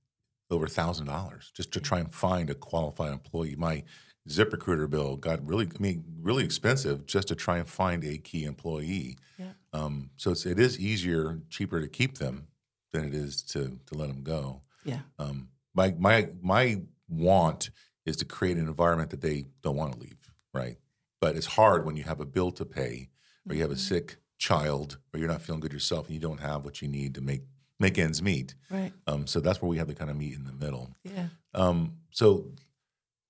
[0.51, 3.55] over thousand dollars just to try and find a qualified employee.
[3.57, 3.83] My
[4.27, 8.43] ZipRecruiter bill got really, I mean, really expensive just to try and find a key
[8.43, 9.17] employee.
[9.37, 9.53] Yeah.
[9.73, 12.47] Um, so it's, it is easier, cheaper to keep them
[12.91, 14.61] than it is to to let them go.
[14.83, 15.01] Yeah.
[15.17, 17.69] Um, my my my want
[18.05, 20.77] is to create an environment that they don't want to leave, right?
[21.21, 23.09] But it's hard when you have a bill to pay,
[23.47, 26.39] or you have a sick child, or you're not feeling good yourself, and you don't
[26.39, 27.41] have what you need to make
[27.79, 28.55] make ends meet.
[28.69, 28.91] Right.
[29.07, 30.95] Um, so that's where we have to kind of meet in the middle.
[31.03, 31.27] Yeah.
[31.53, 32.51] Um, so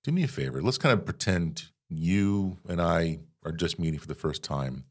[0.04, 0.62] do me a favor.
[0.62, 4.84] Let's kind of pretend you and I are just meeting for the first time,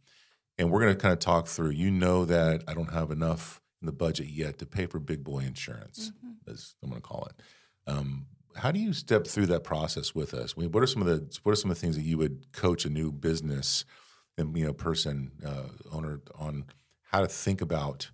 [0.58, 1.72] and we're going to kind of talk through.
[1.72, 5.24] You know that I don't have enough in the budget yet to pay for big
[5.24, 6.12] boy insurance,
[6.48, 7.42] as I'm going to call it.
[7.90, 10.54] Um, how do you step through that process with us?
[10.58, 12.18] I mean, what are some of the what are some of the things that you
[12.18, 13.86] would coach a new business,
[14.38, 16.66] and you know, person uh, owner on
[17.04, 18.12] how to think about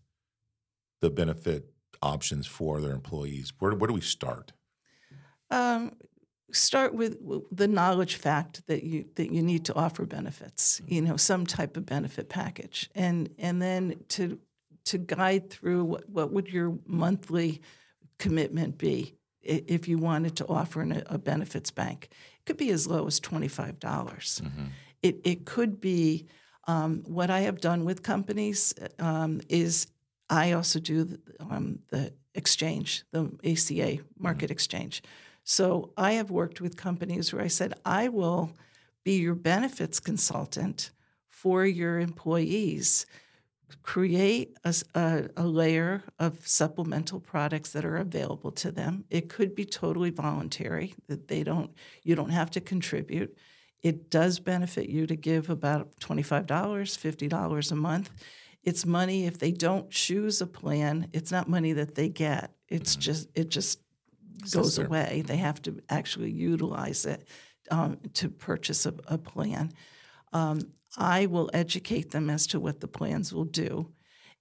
[1.01, 3.53] the benefit options for their employees?
[3.59, 4.53] Where where do we start?
[5.49, 5.93] Um,
[6.51, 7.17] start with
[7.51, 10.81] the knowledge fact that you that you need to offer benefits.
[10.85, 14.39] You know, some type of benefit package, and and then to
[14.85, 17.61] to guide through what, what would your monthly
[18.17, 22.09] commitment be if you wanted to offer an, a benefits bank.
[22.39, 24.41] It could be as low as twenty five dollars.
[25.01, 26.27] It it could be.
[26.67, 29.85] Um, what I have done with companies um, is
[30.31, 35.03] I also do the, um, the exchange, the ACA market exchange.
[35.43, 38.51] So I have worked with companies where I said, I will
[39.03, 40.89] be your benefits consultant
[41.29, 43.05] for your employees.
[43.81, 44.73] Create a
[45.35, 49.05] a layer of supplemental products that are available to them.
[49.09, 51.71] It could be totally voluntary that they don't,
[52.03, 53.35] you don't have to contribute.
[53.81, 58.11] It does benefit you to give about $25, $50 a month.
[58.63, 62.51] It's money if they don't choose a plan, it's not money that they get.
[62.67, 63.79] It's just it just
[64.51, 65.23] goes away.
[65.25, 67.27] They have to actually utilize it
[67.71, 69.71] um, to purchase a, a plan.
[70.33, 70.61] Um,
[70.97, 73.91] I will educate them as to what the plans will do.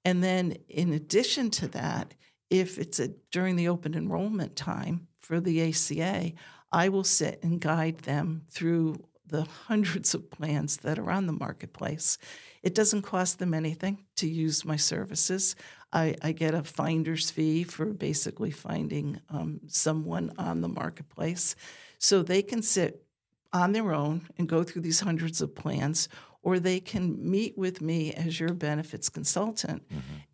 [0.04, 2.14] And then, in addition to that,
[2.50, 6.32] if it's a, during the open enrollment time for the ACA,
[6.70, 11.32] I will sit and guide them through the hundreds of plans that are on the
[11.32, 12.18] marketplace.
[12.62, 15.56] It doesn't cost them anything to use my services.
[15.92, 21.56] I, I get a finder's fee for basically finding um, someone on the marketplace.
[21.98, 23.04] So they can sit
[23.52, 26.08] on their own and go through these hundreds of plans,
[26.44, 29.82] or they can meet with me as your benefits consultant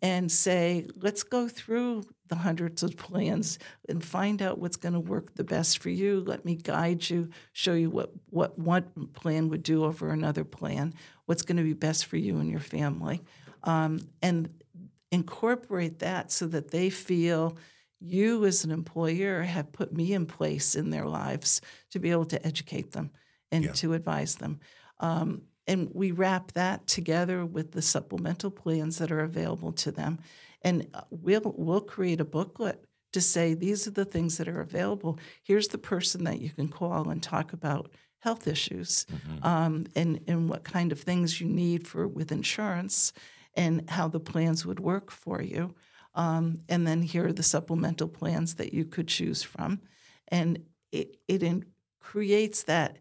[0.01, 4.99] and say, let's go through the hundreds of plans and find out what's going to
[4.99, 6.19] work the best for you.
[6.19, 10.93] Let me guide you, show you what, what one plan would do over another plan,
[11.27, 13.21] what's going to be best for you and your family.
[13.63, 14.49] Um, and
[15.11, 17.57] incorporate that so that they feel
[17.99, 22.25] you as an employer have put me in place in their lives to be able
[22.25, 23.11] to educate them
[23.51, 23.71] and Yeah.
[23.73, 24.59] to advise them.
[24.99, 30.19] Um, and we wrap that together with the supplemental plans that are available to them.
[30.61, 34.61] And uh, we'll, we'll create a booklet to say these are the things that are
[34.61, 35.19] available.
[35.43, 39.05] Here's the person that you can call and talk about health issues
[39.43, 43.13] um, and, and what kind of things you need for with insurance
[43.55, 45.73] and how the plans would work for you.
[46.13, 49.81] Um, and then here are the supplemental plans that you could choose from.
[50.27, 51.65] And it, it in,
[51.99, 52.99] creates that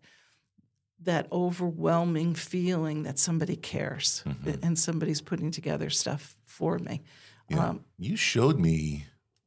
[1.02, 4.22] that overwhelming feeling that somebody cares
[4.62, 7.02] and somebody's putting together stuff for me.
[7.48, 7.68] Yeah.
[7.68, 9.06] Um, you showed me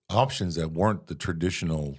[0.09, 1.97] options that weren't the traditional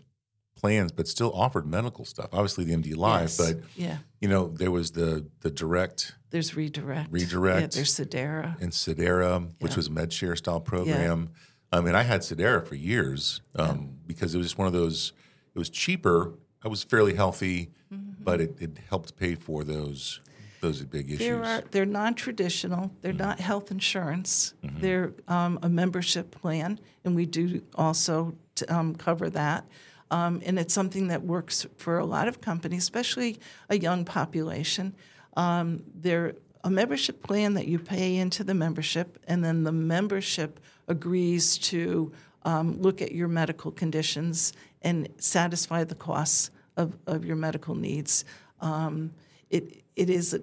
[0.56, 2.28] plans, but still offered medical stuff.
[2.32, 3.36] Obviously, the MD Live, Yes.
[3.36, 3.98] but Yeah.
[4.20, 7.10] you know there was the the direct There's redirect.
[7.12, 7.60] Redirect.
[7.60, 8.60] Yeah, there's Sedera.
[8.60, 11.30] and Sedera, which was a MedShare style program.
[11.72, 15.12] I mean, I had Sedera for years um, because it was just one of those.
[15.54, 16.34] It was cheaper.
[16.64, 18.24] I was fairly healthy, Mm-hmm.
[18.24, 20.20] but it, it helped pay for those
[20.61, 21.18] those big issues.
[21.18, 22.90] There are they're non-traditional.
[23.03, 24.55] They're not health insurance.
[24.64, 24.81] Mm-hmm.
[24.81, 28.35] They're um, a membership plan, and we do also
[28.68, 29.66] um, cover that.
[30.11, 34.94] Um, and it's something that works for a lot of companies, especially a young population.
[35.37, 40.59] Um, they're a membership plan that you pay into the membership, and then the membership
[40.88, 42.11] agrees to
[42.44, 44.52] um, look at your medical conditions
[44.83, 48.24] and satisfy the costs of, of your medical needs.
[48.61, 49.12] Um,
[49.50, 50.40] it, it is a,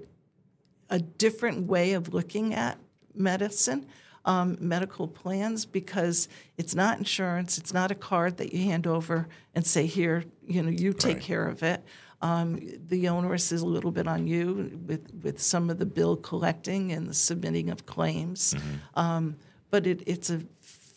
[0.89, 2.77] a different way of looking at
[3.13, 3.85] medicine,
[4.25, 7.57] um, medical plans, because it's not insurance.
[7.57, 11.15] It's not a card that you hand over and say, "Here, you know, you take
[11.17, 11.23] Right.
[11.23, 11.83] care of it."
[12.21, 16.15] Um, the onerous is a little bit on you with with some of the bill
[16.17, 18.55] collecting and the submitting of claims,
[18.93, 19.37] um,
[19.71, 20.41] but it, it's a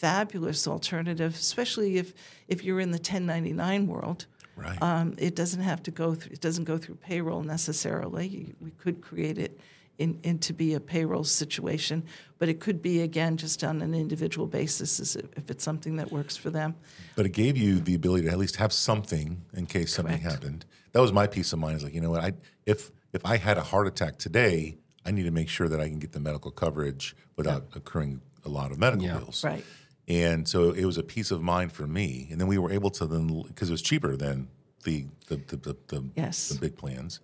[0.04, 2.12] fabulous alternative, especially if
[2.48, 4.26] if you're in the 1099 world.
[4.56, 4.80] Right.
[4.82, 6.32] Um, it doesn't have to go through.
[6.32, 8.54] It doesn't go through payroll necessarily.
[8.60, 9.58] We could create it
[9.98, 12.04] in, in to be a payroll situation,
[12.38, 15.96] but it could be again just on an individual basis, as if if it's something
[15.96, 16.74] that works for them.
[17.16, 20.64] but it gave you the ability to at least have something in case something happened.
[20.92, 21.76] That was my peace of mind.
[21.78, 22.22] Is like, you know what?
[22.28, 22.32] I
[22.66, 25.88] if if I had a heart attack today, I need to make sure that I
[25.88, 29.18] can get the medical coverage without accruing a lot of medical Yeah.
[29.18, 29.42] bills.
[29.42, 29.64] Right.
[30.08, 32.28] And so it was a peace of mind for me.
[32.30, 34.48] And then we were able to then because it was cheaper than
[34.84, 36.48] the the the, the, the, Yes.
[36.48, 37.20] the big plans.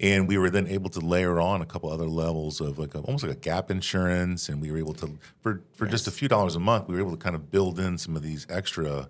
[0.00, 2.98] And we were then able to layer on a couple other levels of like a,
[3.00, 6.28] almost like a gap insurance, and we were able to for for just a few
[6.28, 9.08] dollars a month, we were able to kind of build in some of these extra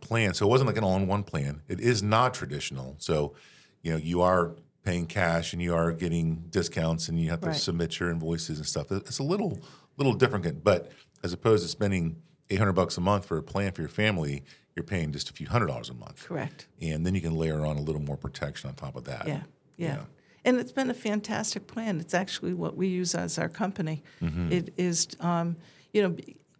[0.00, 0.38] plans.
[0.38, 1.62] So it wasn't like an all-in-one plan.
[1.68, 2.94] It is not traditional.
[2.98, 3.34] So
[3.82, 4.52] you know you are
[4.84, 7.56] paying cash and you are getting discounts, and you have to Right.
[7.56, 8.90] submit your invoices and stuff.
[8.92, 9.60] It's a little
[9.96, 10.90] little different, but
[11.22, 14.44] as opposed to spending eight hundred bucks a month for a plan for your family,
[14.74, 16.66] you're paying just a few hundred dollars a month Correct.
[16.80, 19.26] and then you can layer on a little more protection on top of that.
[19.26, 19.42] Yeah.
[19.76, 19.98] Yeah.
[20.44, 22.00] And it's been a fantastic plan.
[22.00, 24.02] It's actually what we use as our company.
[24.20, 25.56] It is, um,
[25.92, 26.16] you know,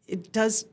[0.06, 0.66] it does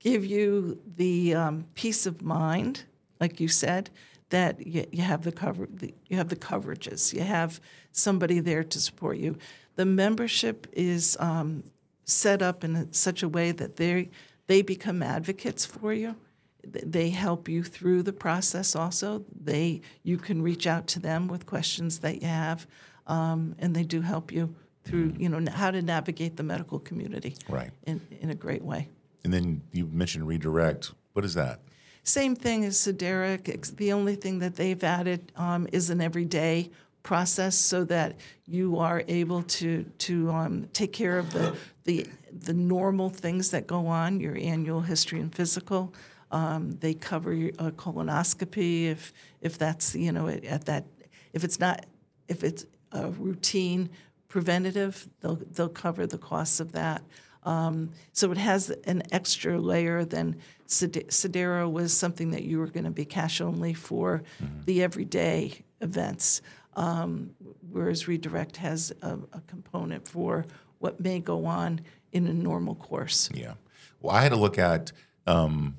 [0.00, 2.84] give you the um, peace of mind,
[3.20, 3.90] like you said,
[4.30, 7.60] that you, you have the cover, the, you have the coverages, you have
[7.92, 9.36] somebody there to support you.
[9.76, 11.62] The membership is um,
[12.08, 14.10] set up in such a way that they
[14.46, 16.16] they become advocates for you.
[16.64, 18.74] They help you through the process.
[18.74, 22.66] Also, they you can reach out to them with questions that you have,
[23.06, 27.36] um, and they do help you through you know how to navigate the medical community
[27.48, 27.70] Right.
[27.86, 28.88] in in a great way.
[29.24, 30.92] And then you mentioned Redirect.
[31.12, 31.60] What is that?
[32.04, 33.36] Same thing as Sedera.
[33.76, 36.70] The only thing that they've added um, is an everyday
[37.08, 42.06] process, so that you are able to to um, take care of the the
[42.46, 45.94] the normal things that go on, your annual history and physical.
[46.30, 50.84] Um, they cover your uh, colonoscopy if if that's you know at, at that
[51.32, 51.86] if it's not
[52.28, 53.88] if it's a routine
[54.28, 57.00] preventative, they'll they'll cover the costs of that.
[57.44, 62.66] Um, so it has an extra layer than Sed- Sedera was something that you were
[62.66, 64.22] going to be cash only for
[64.66, 66.42] the everyday events,
[66.74, 67.34] um,
[67.70, 70.46] whereas Redirect has a, a component for
[70.78, 71.80] what may go on
[72.12, 73.30] in a normal course.
[73.34, 73.54] Yeah.
[74.00, 74.92] Well, I had to look at
[75.26, 75.76] um,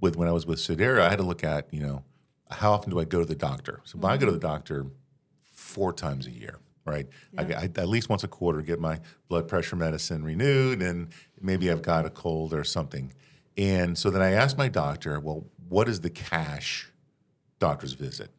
[0.00, 2.04] with when I was with Sedera, I had to look at you know
[2.50, 3.80] how often do I go to the doctor?
[3.84, 4.86] So I go to the doctor
[5.52, 7.06] four times a year, right?
[7.38, 8.98] I, I at least once a quarter get my
[9.28, 11.08] blood pressure medicine renewed, and
[11.40, 13.12] maybe I've got a cold or something.
[13.56, 16.90] And so then I asked my doctor, well, what is the cash
[17.58, 18.30] doctor's visit?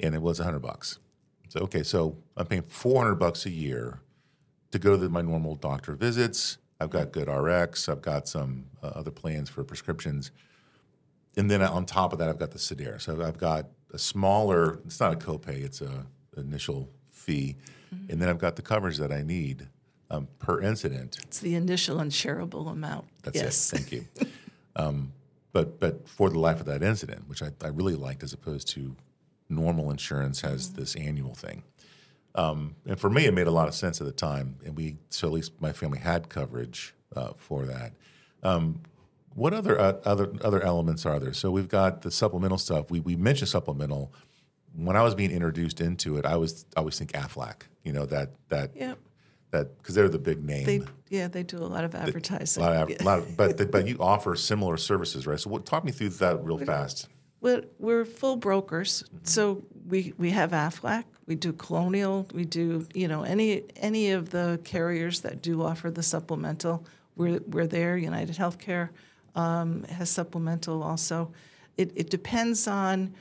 [0.00, 0.98] And it was a hundred bucks.
[1.48, 4.00] So okay, so I'm paying four hundred bucks a year
[4.72, 6.58] to go to my normal doctor visits.
[6.80, 7.88] I've got GoodRx.
[7.88, 10.30] I've got some uh, other plans for prescriptions,
[11.36, 13.00] and then on top of that, I've got the Sedera.
[13.00, 14.80] So I've got a smaller.
[14.84, 15.64] It's not a copay.
[15.64, 17.56] It's a initial fee,
[18.08, 19.68] and then I've got the coverage that I need
[20.10, 21.18] um, per incident.
[21.22, 23.06] It's the initial and shareable amount.
[23.22, 23.72] That's yes.
[23.72, 23.76] it.
[23.76, 24.04] Thank you.
[24.76, 25.12] um,
[25.52, 28.68] but but for the life of that incident, which I, I really liked, as opposed
[28.68, 28.94] to
[29.48, 31.62] normal insurance has this annual thing.
[32.34, 34.96] Um, and for me, it made a lot of sense at the time, and we
[35.08, 37.92] so at least my family had coverage uh, for that.
[38.42, 38.80] Um,
[39.34, 41.32] what other uh, other other elements are there?
[41.32, 42.90] So we've got the supplemental stuff.
[42.90, 44.12] We we mentioned supplemental.
[44.74, 47.62] When I was being introduced into it, I was I always think Aflac.
[47.84, 48.98] You know that that Yep.
[49.52, 50.66] that because they're the big name.
[50.66, 52.62] They yeah they do a lot of advertising.
[52.62, 53.02] A lot of, Yeah.
[53.02, 55.40] lot of- but but you offer similar services, right?
[55.40, 57.08] So what, talk me through that real fast.
[57.46, 63.06] But we're full brokers, so we, we have Aflac, we do Colonial, we do you
[63.06, 66.84] know any any of the carriers that do offer the supplemental.
[67.14, 67.96] We're we're there.
[67.96, 68.88] United Healthcare
[69.36, 71.30] um, has supplemental also.
[71.76, 73.14] It it depends on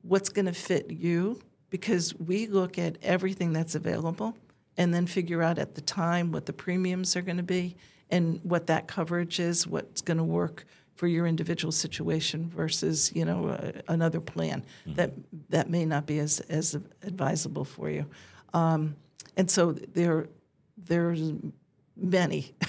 [0.00, 1.38] what's going to fit you
[1.68, 4.38] because we look at everything that's available
[4.78, 7.76] and then figure out at the time what the premiums are going to be
[8.08, 10.64] and what that coverage is, what's going to work
[11.00, 15.10] for your individual situation versus you know uh, another plan that
[15.48, 18.04] that may not be as as advisable for you.
[18.52, 18.96] Um,
[19.34, 20.28] and so there
[20.76, 21.32] there's
[21.96, 22.54] many.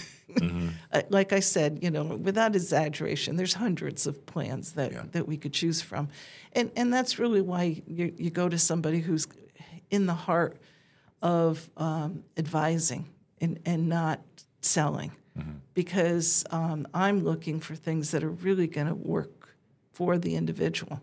[0.94, 5.36] Uh, Like I said, you know, without exaggeration, there's hundreds of plans that, that we
[5.36, 6.08] could choose from,
[6.54, 9.28] and and that's really why you, you go to somebody who's
[9.90, 10.56] in the heart
[11.22, 13.10] of um, advising
[13.42, 14.22] and, and not
[14.62, 15.12] selling
[15.74, 19.56] because um, I'm looking for things that are really going to work
[19.94, 21.02] for the individual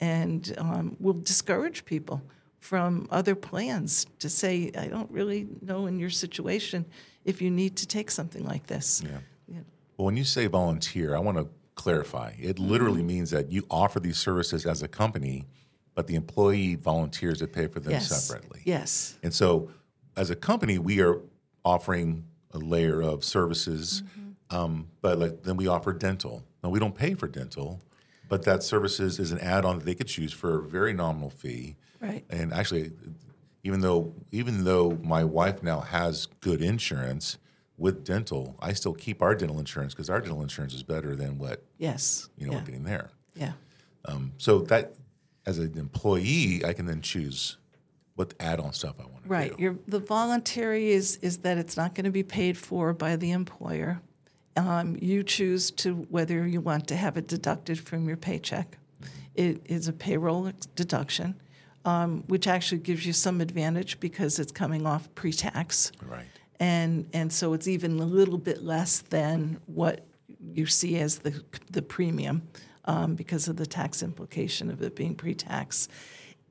[0.00, 2.22] and um, will discourage people
[2.60, 6.84] from other plans to say, I don't really know in your situation
[7.24, 9.02] if you need to take something like this.
[9.04, 9.18] Yeah.
[9.48, 9.60] Yeah.
[9.96, 12.32] Well, when you say volunteer, I want to clarify.
[12.38, 13.06] It literally Mm-hmm.
[13.06, 15.46] means that you offer these services as a company,
[15.94, 18.08] but the employee volunteers to pay for them Yes.
[18.10, 18.62] separately.
[18.64, 19.16] Yes.
[19.22, 19.70] And so,
[20.16, 21.20] as a company, we are
[21.64, 22.24] offering
[22.56, 24.56] a layer of services, Mm-hmm.
[24.56, 26.42] um, but like then we offer dental.
[26.62, 27.80] Now we don't pay for dental,
[28.28, 31.76] but that services is an add-on that they could choose for a very nominal fee.
[32.00, 32.24] Right.
[32.30, 32.92] And actually,
[33.64, 37.38] even though even though my wife now has good insurance
[37.78, 41.38] with dental, I still keep our dental insurance because our dental insurance is better than
[41.38, 42.28] what Yes.
[42.38, 42.58] you know yeah.
[42.58, 43.10] we're getting there.
[43.34, 43.52] yeah.
[44.38, 44.94] So that
[45.44, 47.58] as an employee, I can then choose
[48.16, 49.56] what add-on stuff I want to Right.
[49.56, 49.62] do.
[49.62, 53.30] Your, the voluntary is, is that it's not going to be paid for by the
[53.30, 54.00] employer.
[54.56, 58.78] Um, you choose to whether you want to have it deducted from your paycheck.
[59.34, 61.34] It is a payroll deduction,
[61.84, 65.92] um, which actually gives you some advantage because it's coming off pre-tax.
[66.02, 66.24] Right.
[66.58, 70.06] and and so it's even a little bit less than what
[70.54, 72.48] you see as the the premium
[72.86, 75.88] um, because of the tax implication of it being pre-tax.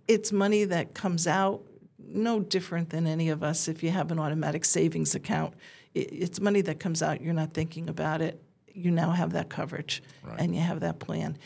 [0.08, 1.64] It's money that comes out
[2.08, 3.68] no different than any of us.
[3.68, 5.54] If you have an automatic savings account,
[5.94, 7.22] it's money that comes out.
[7.22, 8.42] You're not thinking about it.
[8.68, 10.04] You now have that coverage,
[10.38, 11.38] and you have that plan.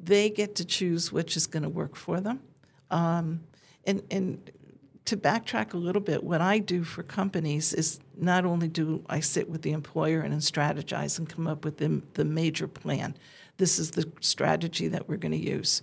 [0.00, 2.40] They get to choose which is going to work for them.
[2.90, 3.40] Um,
[3.84, 4.50] and and
[5.08, 9.20] to backtrack a little bit, what I do for companies is not only do I
[9.20, 13.16] sit with the employer and strategize and come up with the, the major plan.
[13.56, 15.80] This is the strategy that we're going to use.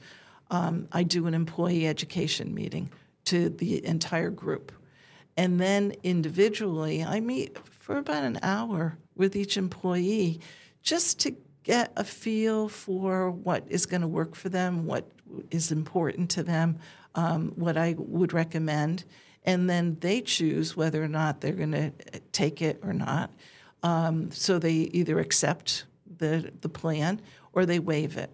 [0.51, 2.89] Um, I do an employee education meeting
[3.25, 4.71] to the entire group.
[5.37, 10.39] And then individually, I meet for about an hour with each employee
[10.81, 15.09] just to get a feel for what is going to work for them, what
[15.49, 16.77] is important to them,
[17.15, 19.03] um, what I would recommend.
[19.43, 21.91] And then they choose whether or not they're going to
[22.31, 23.31] take it or not.
[23.83, 25.85] Um, so they either accept
[26.17, 27.21] the, the plan
[27.53, 28.31] or they waive it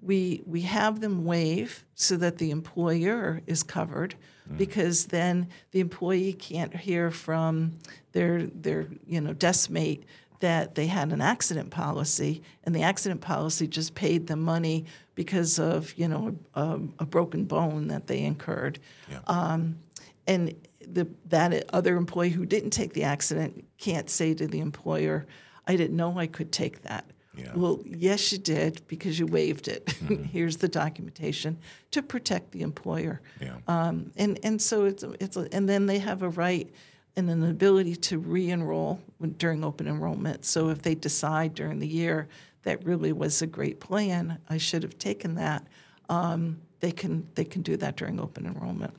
[0.00, 4.14] we we have them waive so that the employer is covered
[4.56, 7.72] because then the employee can't hear from
[8.12, 10.04] their their you know desk mate
[10.40, 14.84] that they had an accident policy and the accident policy just paid them money
[15.14, 18.78] because of you know a, a broken bone that they incurred.
[19.26, 19.78] Um,
[20.26, 20.54] and
[20.86, 25.26] the, that other employee who didn't take the accident can't say to the employer
[25.66, 27.04] i didn't know i could take that
[27.38, 27.52] Yeah.
[27.54, 29.88] well, yes, you did because you waived it.
[30.32, 31.58] Here's the documentation
[31.92, 33.20] to protect the employer.
[33.40, 33.56] Yeah.
[33.66, 36.70] Um, and and so it's it's a, and then they have a right
[37.16, 40.44] and an ability to re-enroll when, during open enrollment.
[40.44, 42.28] So if they decide during the year
[42.62, 45.66] that really was a great plan, I should have taken that.
[46.08, 48.94] Um, they can they can do that during open enrollment.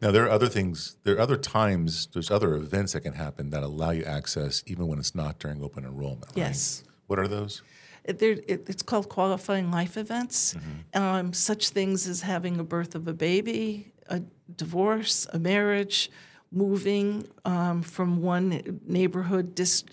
[0.00, 0.96] Now there are other things.
[1.02, 2.08] There are other times.
[2.12, 5.62] There's other events that can happen that allow you access even when it's not during
[5.62, 6.26] open enrollment.
[6.28, 6.46] Right?
[6.48, 6.84] Yes.
[7.06, 7.62] What are those?
[8.06, 10.54] There- it- it's called qualifying life events.
[10.94, 14.20] Um, such things as having a birth of a baby, a
[14.56, 16.10] divorce, a marriage,
[16.52, 19.84] moving um, from one neighborhood dis-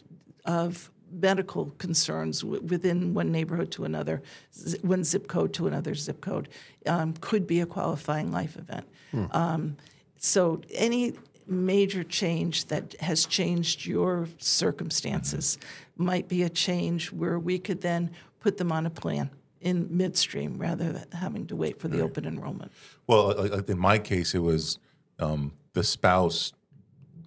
[0.45, 4.21] of medical concerns w- within one neighborhood to another,
[4.53, 6.49] z- one zip code to another zip code,
[6.85, 8.85] um, could be a qualifying life event.
[9.31, 9.77] Um,
[10.17, 11.13] so any
[11.47, 15.57] major change that has changed your circumstances
[16.01, 19.29] might be a change where we could then put them on a plan
[19.61, 22.71] in midstream rather than having to wait for the open enrollment.
[23.07, 24.79] Well, in my case, it was
[25.19, 26.51] um, the spouse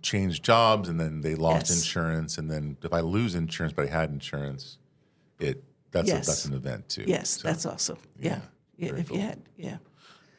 [0.03, 1.77] changed jobs and then they lost Yes.
[1.79, 4.79] insurance, and then if I lose insurance but I had insurance,
[5.39, 5.63] it
[5.93, 6.27] that's Yes.
[6.27, 7.05] a, that's an event too.
[7.07, 8.41] Yes, So, that's also yeah.
[8.77, 9.77] Yeah, if you had, yeah.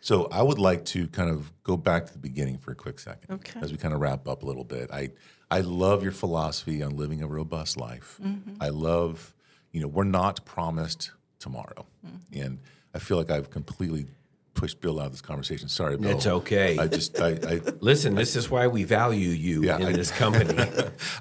[0.02, 3.00] So I would like to kind of go back to the beginning for a quick
[3.00, 3.62] second, Okay.
[3.62, 4.92] as we kind of wrap up a little bit.
[4.92, 5.10] I
[5.52, 8.20] I love your philosophy on living a robust life.
[8.24, 8.56] Mm-hmm.
[8.62, 9.34] I love,
[9.72, 12.42] you know, we're not promised tomorrow, Mm-hmm.
[12.42, 12.60] and
[12.94, 14.06] I feel like I've completely
[14.54, 15.68] pushed Bill out of this conversation.
[15.68, 16.12] Sorry, Bill.
[16.12, 16.78] It's okay.
[16.78, 20.12] I just I, I Listen, this is why we value you Yeah, in I- this
[20.24, 20.58] company.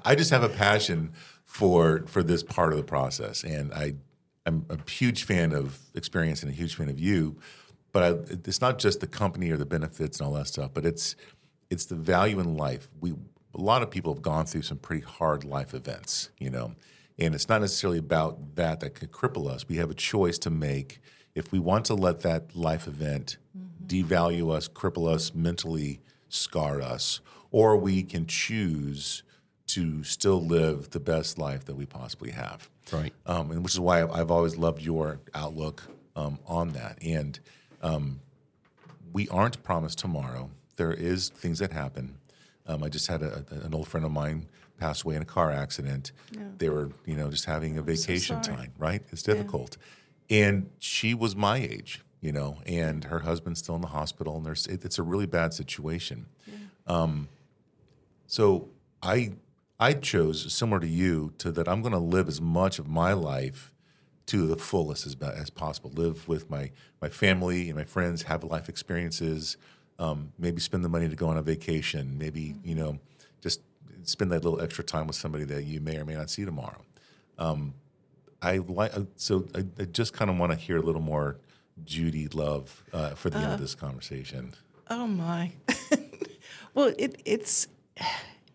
[0.05, 1.11] I just have a passion
[1.43, 3.95] for for this part of the process, and I
[4.45, 7.35] I'm a huge fan of Xperience and a huge fan of you.
[7.91, 10.85] But I, it's not just the company or the benefits and all that stuff, but
[10.85, 11.15] it's
[11.69, 12.87] it's the value in life.
[13.01, 13.13] We
[13.55, 16.75] a lot of people have gone through some pretty hard life events, you know,
[17.17, 19.67] and it's not necessarily about that that could cripple us.
[19.67, 20.99] We have a choice to make
[21.33, 23.37] if we want to let that life event
[23.85, 29.23] devalue us, cripple us mentally, scar us, or we can choose
[29.67, 32.69] to still live the best life that we possibly have.
[32.91, 33.13] Right.
[33.25, 35.83] Um, and which is why I've, I've always loved your outlook
[36.15, 36.97] um, on that.
[37.01, 37.39] And
[37.81, 38.19] um,
[39.11, 40.51] we aren't promised tomorrow.
[40.75, 42.17] There is things that happen.
[42.67, 44.47] Um, I just had a, a- an old friend of mine
[44.77, 46.11] pass away in a car accident.
[46.57, 48.57] They were, you know, just having a vacation sorry.
[48.57, 49.01] time, right?
[49.11, 49.77] It's difficult.
[50.29, 54.45] And she was my age, you know, and her husband's still in the hospital, and
[54.45, 56.25] there's it, it's a really bad situation.
[56.87, 57.29] Um,
[58.27, 58.69] so
[59.01, 59.33] I
[59.79, 63.13] I chose similar to you to that I'm going to live as much of my
[63.13, 63.73] life
[64.27, 65.91] to the fullest as, as possible.
[65.93, 69.57] Live with my my family and my friends, have life experiences.
[69.97, 72.17] Um, maybe spend the money to go on a vacation.
[72.17, 72.99] Maybe you know
[73.41, 73.61] just
[74.03, 76.81] spend that little extra time with somebody that you may or may not see tomorrow.
[77.37, 77.73] Um,
[78.41, 81.37] I like so I, I just kind of want to hear a little more
[81.83, 84.53] Judy love uh, for the end of this conversation.
[84.89, 85.51] Oh my.
[86.73, 87.67] well, it, it's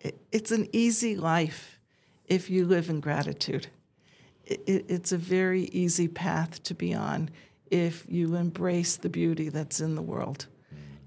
[0.01, 1.78] it, it's an easy life
[2.26, 3.66] if you live in gratitude.
[4.47, 7.30] It, it, it's a very easy path to be on
[7.70, 10.47] if you embrace the beauty that's in the world.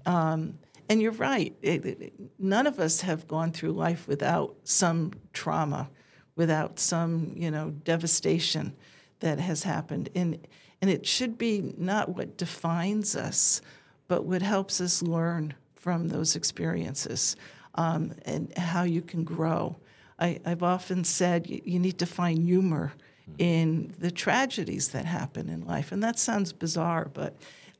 [0.06, 1.54] Um, and you're right.
[1.62, 5.88] It, it- none of us have gone through life without some trauma,
[6.36, 8.74] without some you know devastation
[9.20, 10.10] that has happened.
[10.14, 10.46] And
[10.82, 13.62] and it should be not what defines us,
[14.08, 17.36] but what helps us learn from those experiences
[17.76, 19.76] um, and how you can grow.
[20.18, 22.92] I, I've often said you, you need to find humor
[23.38, 27.34] in the tragedies that happen in life, and that sounds bizarre, but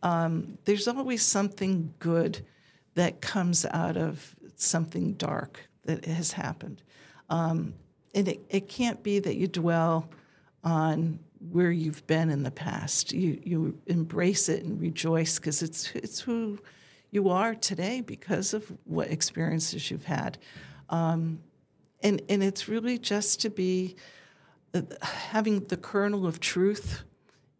[0.05, 2.45] um, there's always something good
[2.95, 6.83] that comes out of something dark that has happened.
[7.31, 7.75] Um,
[8.15, 10.09] and it, it can't be that you dwell
[10.63, 11.19] on
[11.51, 13.13] where you've been in the past.
[13.13, 16.59] You, you embrace it and rejoice because it's, it's who
[17.11, 20.39] you are today because of what experiences you've had.
[20.91, 21.41] Um,
[22.03, 23.97] and, and it's really just to be
[24.75, 27.03] uh, having the kernel of truth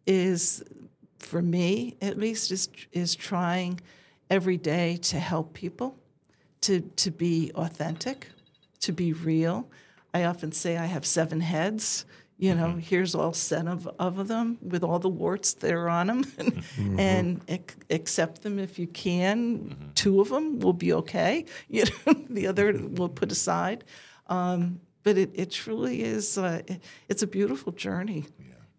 [0.05, 0.63] is
[1.25, 3.79] for me at least is is trying
[4.29, 5.97] every day to help people
[6.61, 8.27] to to be authentic
[8.81, 9.67] to be real.
[10.13, 12.05] I often say i have seven heads
[12.37, 16.07] you know here's all seven of, of them with all the warts that are on
[16.07, 19.91] them and, and ac- accept them if you can.
[19.95, 22.65] Two of them will be okay you know the other
[22.97, 23.83] we'll put aside.
[24.27, 28.25] Um, but it, it truly is uh, it- it's a beautiful journey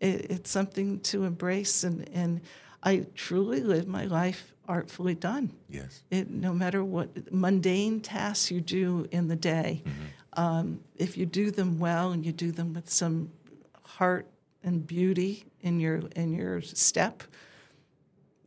[0.01, 2.41] it, it's something to embrace and, and
[2.83, 6.03] i truly live my life artfully done Yes.
[6.11, 9.83] it, no matter what mundane tasks you do in the day,
[10.33, 13.31] um, if you do them well and you do them with some
[13.85, 14.27] heart
[14.65, 17.23] and beauty in your in your step,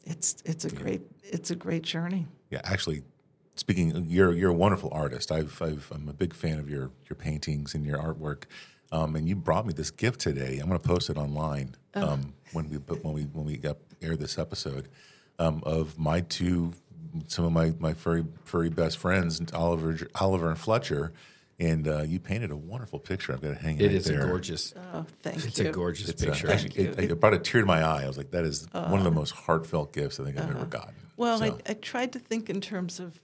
[0.05, 2.27] it's it's a great it's a great journey.
[2.49, 3.03] Yeah, actually,
[3.55, 5.31] speaking, you're you're a wonderful artist.
[5.31, 8.43] I've, I've I'm a big fan of your your paintings and your artwork.
[8.91, 10.57] Um, and you brought me this gift today.
[10.59, 14.15] I'm going to post it online um, when we when we when we got air
[14.15, 14.89] this episode
[15.37, 16.73] um, of my two
[17.27, 21.13] some of my my furry furry best friends, Oliver Oliver and Fletcher.
[21.61, 23.33] And uh, you painted a wonderful picture.
[23.33, 24.21] I've got it hanging It right is there.
[24.23, 24.73] a gorgeous.
[24.93, 25.67] Oh, thank It's you.
[25.67, 26.49] a gorgeous It's, uh, picture.
[26.49, 28.03] actually, it, it brought a tear to my eye.
[28.03, 30.63] I was like, that is one of the most heartfelt gifts I think I've ever
[30.65, 30.93] gotten.
[31.17, 33.19] Well, So- I, I tried to think in terms of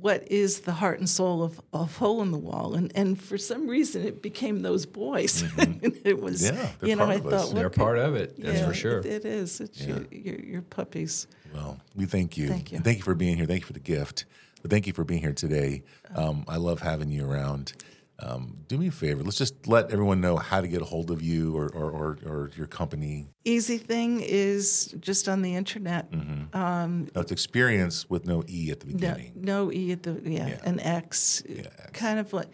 [0.00, 3.38] what is the heart and soul of, of Hole in the Wall, and, and for
[3.38, 5.42] some reason it became those boys.
[6.04, 6.56] it was, Mm-hmm.
[6.56, 8.36] Yeah, they're you know, part I thought They're could- part of it.
[8.38, 8.98] That's yeah, for sure.
[8.98, 9.60] It, it is.
[9.60, 11.26] It's your, your, your puppies.
[11.54, 12.48] Well, we thank you.
[12.48, 12.76] Thank you.
[12.76, 13.46] And thank you for being here.
[13.46, 14.24] Thank you for the gift.
[14.62, 15.82] But thank you for being here today.
[16.14, 17.72] Um, I love having you around.
[18.18, 19.22] Um, do me a favor.
[19.22, 22.18] Let's just let everyone know how to get a hold of you or, or, or,
[22.24, 23.28] or your company.
[23.44, 26.10] Easy thing is just on the internet.
[26.10, 26.56] Mm-hmm.
[26.56, 29.32] Um, now, it's Xperience with no E at the beginning.
[29.36, 30.58] no e at the yeah, Yeah.
[30.64, 31.42] an X.
[31.46, 31.68] X.
[31.92, 32.48] Kind of like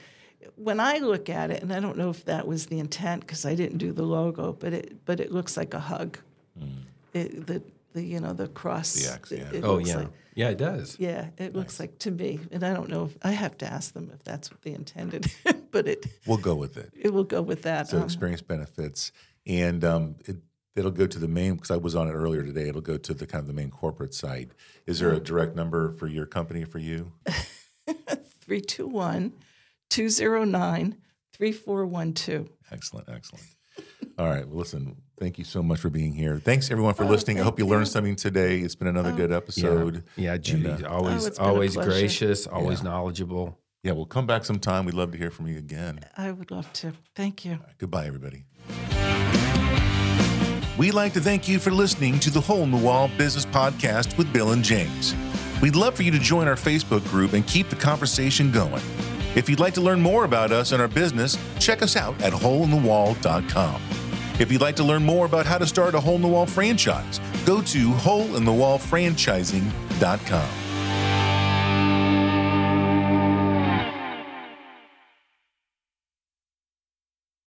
[0.56, 3.46] when I look at it, and I don't know if that was the intent because
[3.46, 6.18] I didn't do the logo, but it but it looks like a hug.
[6.60, 6.82] Mm.
[7.14, 8.92] it, the the you know the cross.
[8.94, 9.50] The X, yeah.
[9.52, 10.96] it Oh yeah, like- yeah, it does.
[10.98, 13.04] yeah, it looks like to me, and I don't know.
[13.04, 15.30] If, I have to ask them if that's what they intended,
[15.70, 16.90] but it We'll go with it.
[16.98, 17.88] it will go with that.
[17.88, 19.12] So um, Xperience Benefits,
[19.46, 20.36] and um, it,
[20.74, 22.68] it'll go to the main because I was on it earlier today.
[22.68, 24.52] It'll go to the kind of the main corporate site.
[24.86, 27.12] Is there a direct number for your company for you?
[27.86, 29.32] 321
[29.90, 30.96] 209
[31.34, 32.48] 3412.
[32.70, 33.44] Excellent, excellent.
[34.18, 34.46] All right.
[34.46, 34.96] Well, listen.
[35.18, 36.38] Thank you so much for being here.
[36.38, 37.38] Thanks everyone for Oh, listening.
[37.40, 38.58] I hope you learned something today.
[38.60, 40.02] It's been another good episode.
[40.16, 43.58] Yeah, Judy, And, uh, always Oh, it's been a always gracious, always knowledgeable.
[43.84, 44.84] Yeah, we'll come back sometime.
[44.84, 46.00] We'd love to hear from you again.
[46.16, 46.92] I would love to.
[47.14, 47.58] Thank you.
[47.78, 48.44] Goodbye, everybody.
[50.78, 54.16] We'd like to thank you for listening to the Hole in the Wall Business Podcast
[54.18, 55.14] with Bill and James.
[55.60, 58.82] We'd love for you to join our Facebook group and keep the conversation going.
[59.36, 62.32] If you'd like to learn more about us and our business, check us out at
[62.32, 63.80] holeinthewall.com.
[64.38, 66.46] If you'd like to learn more about how to start a hole in the wall
[66.46, 70.71] franchise, go to holeinthewallfranchising.com.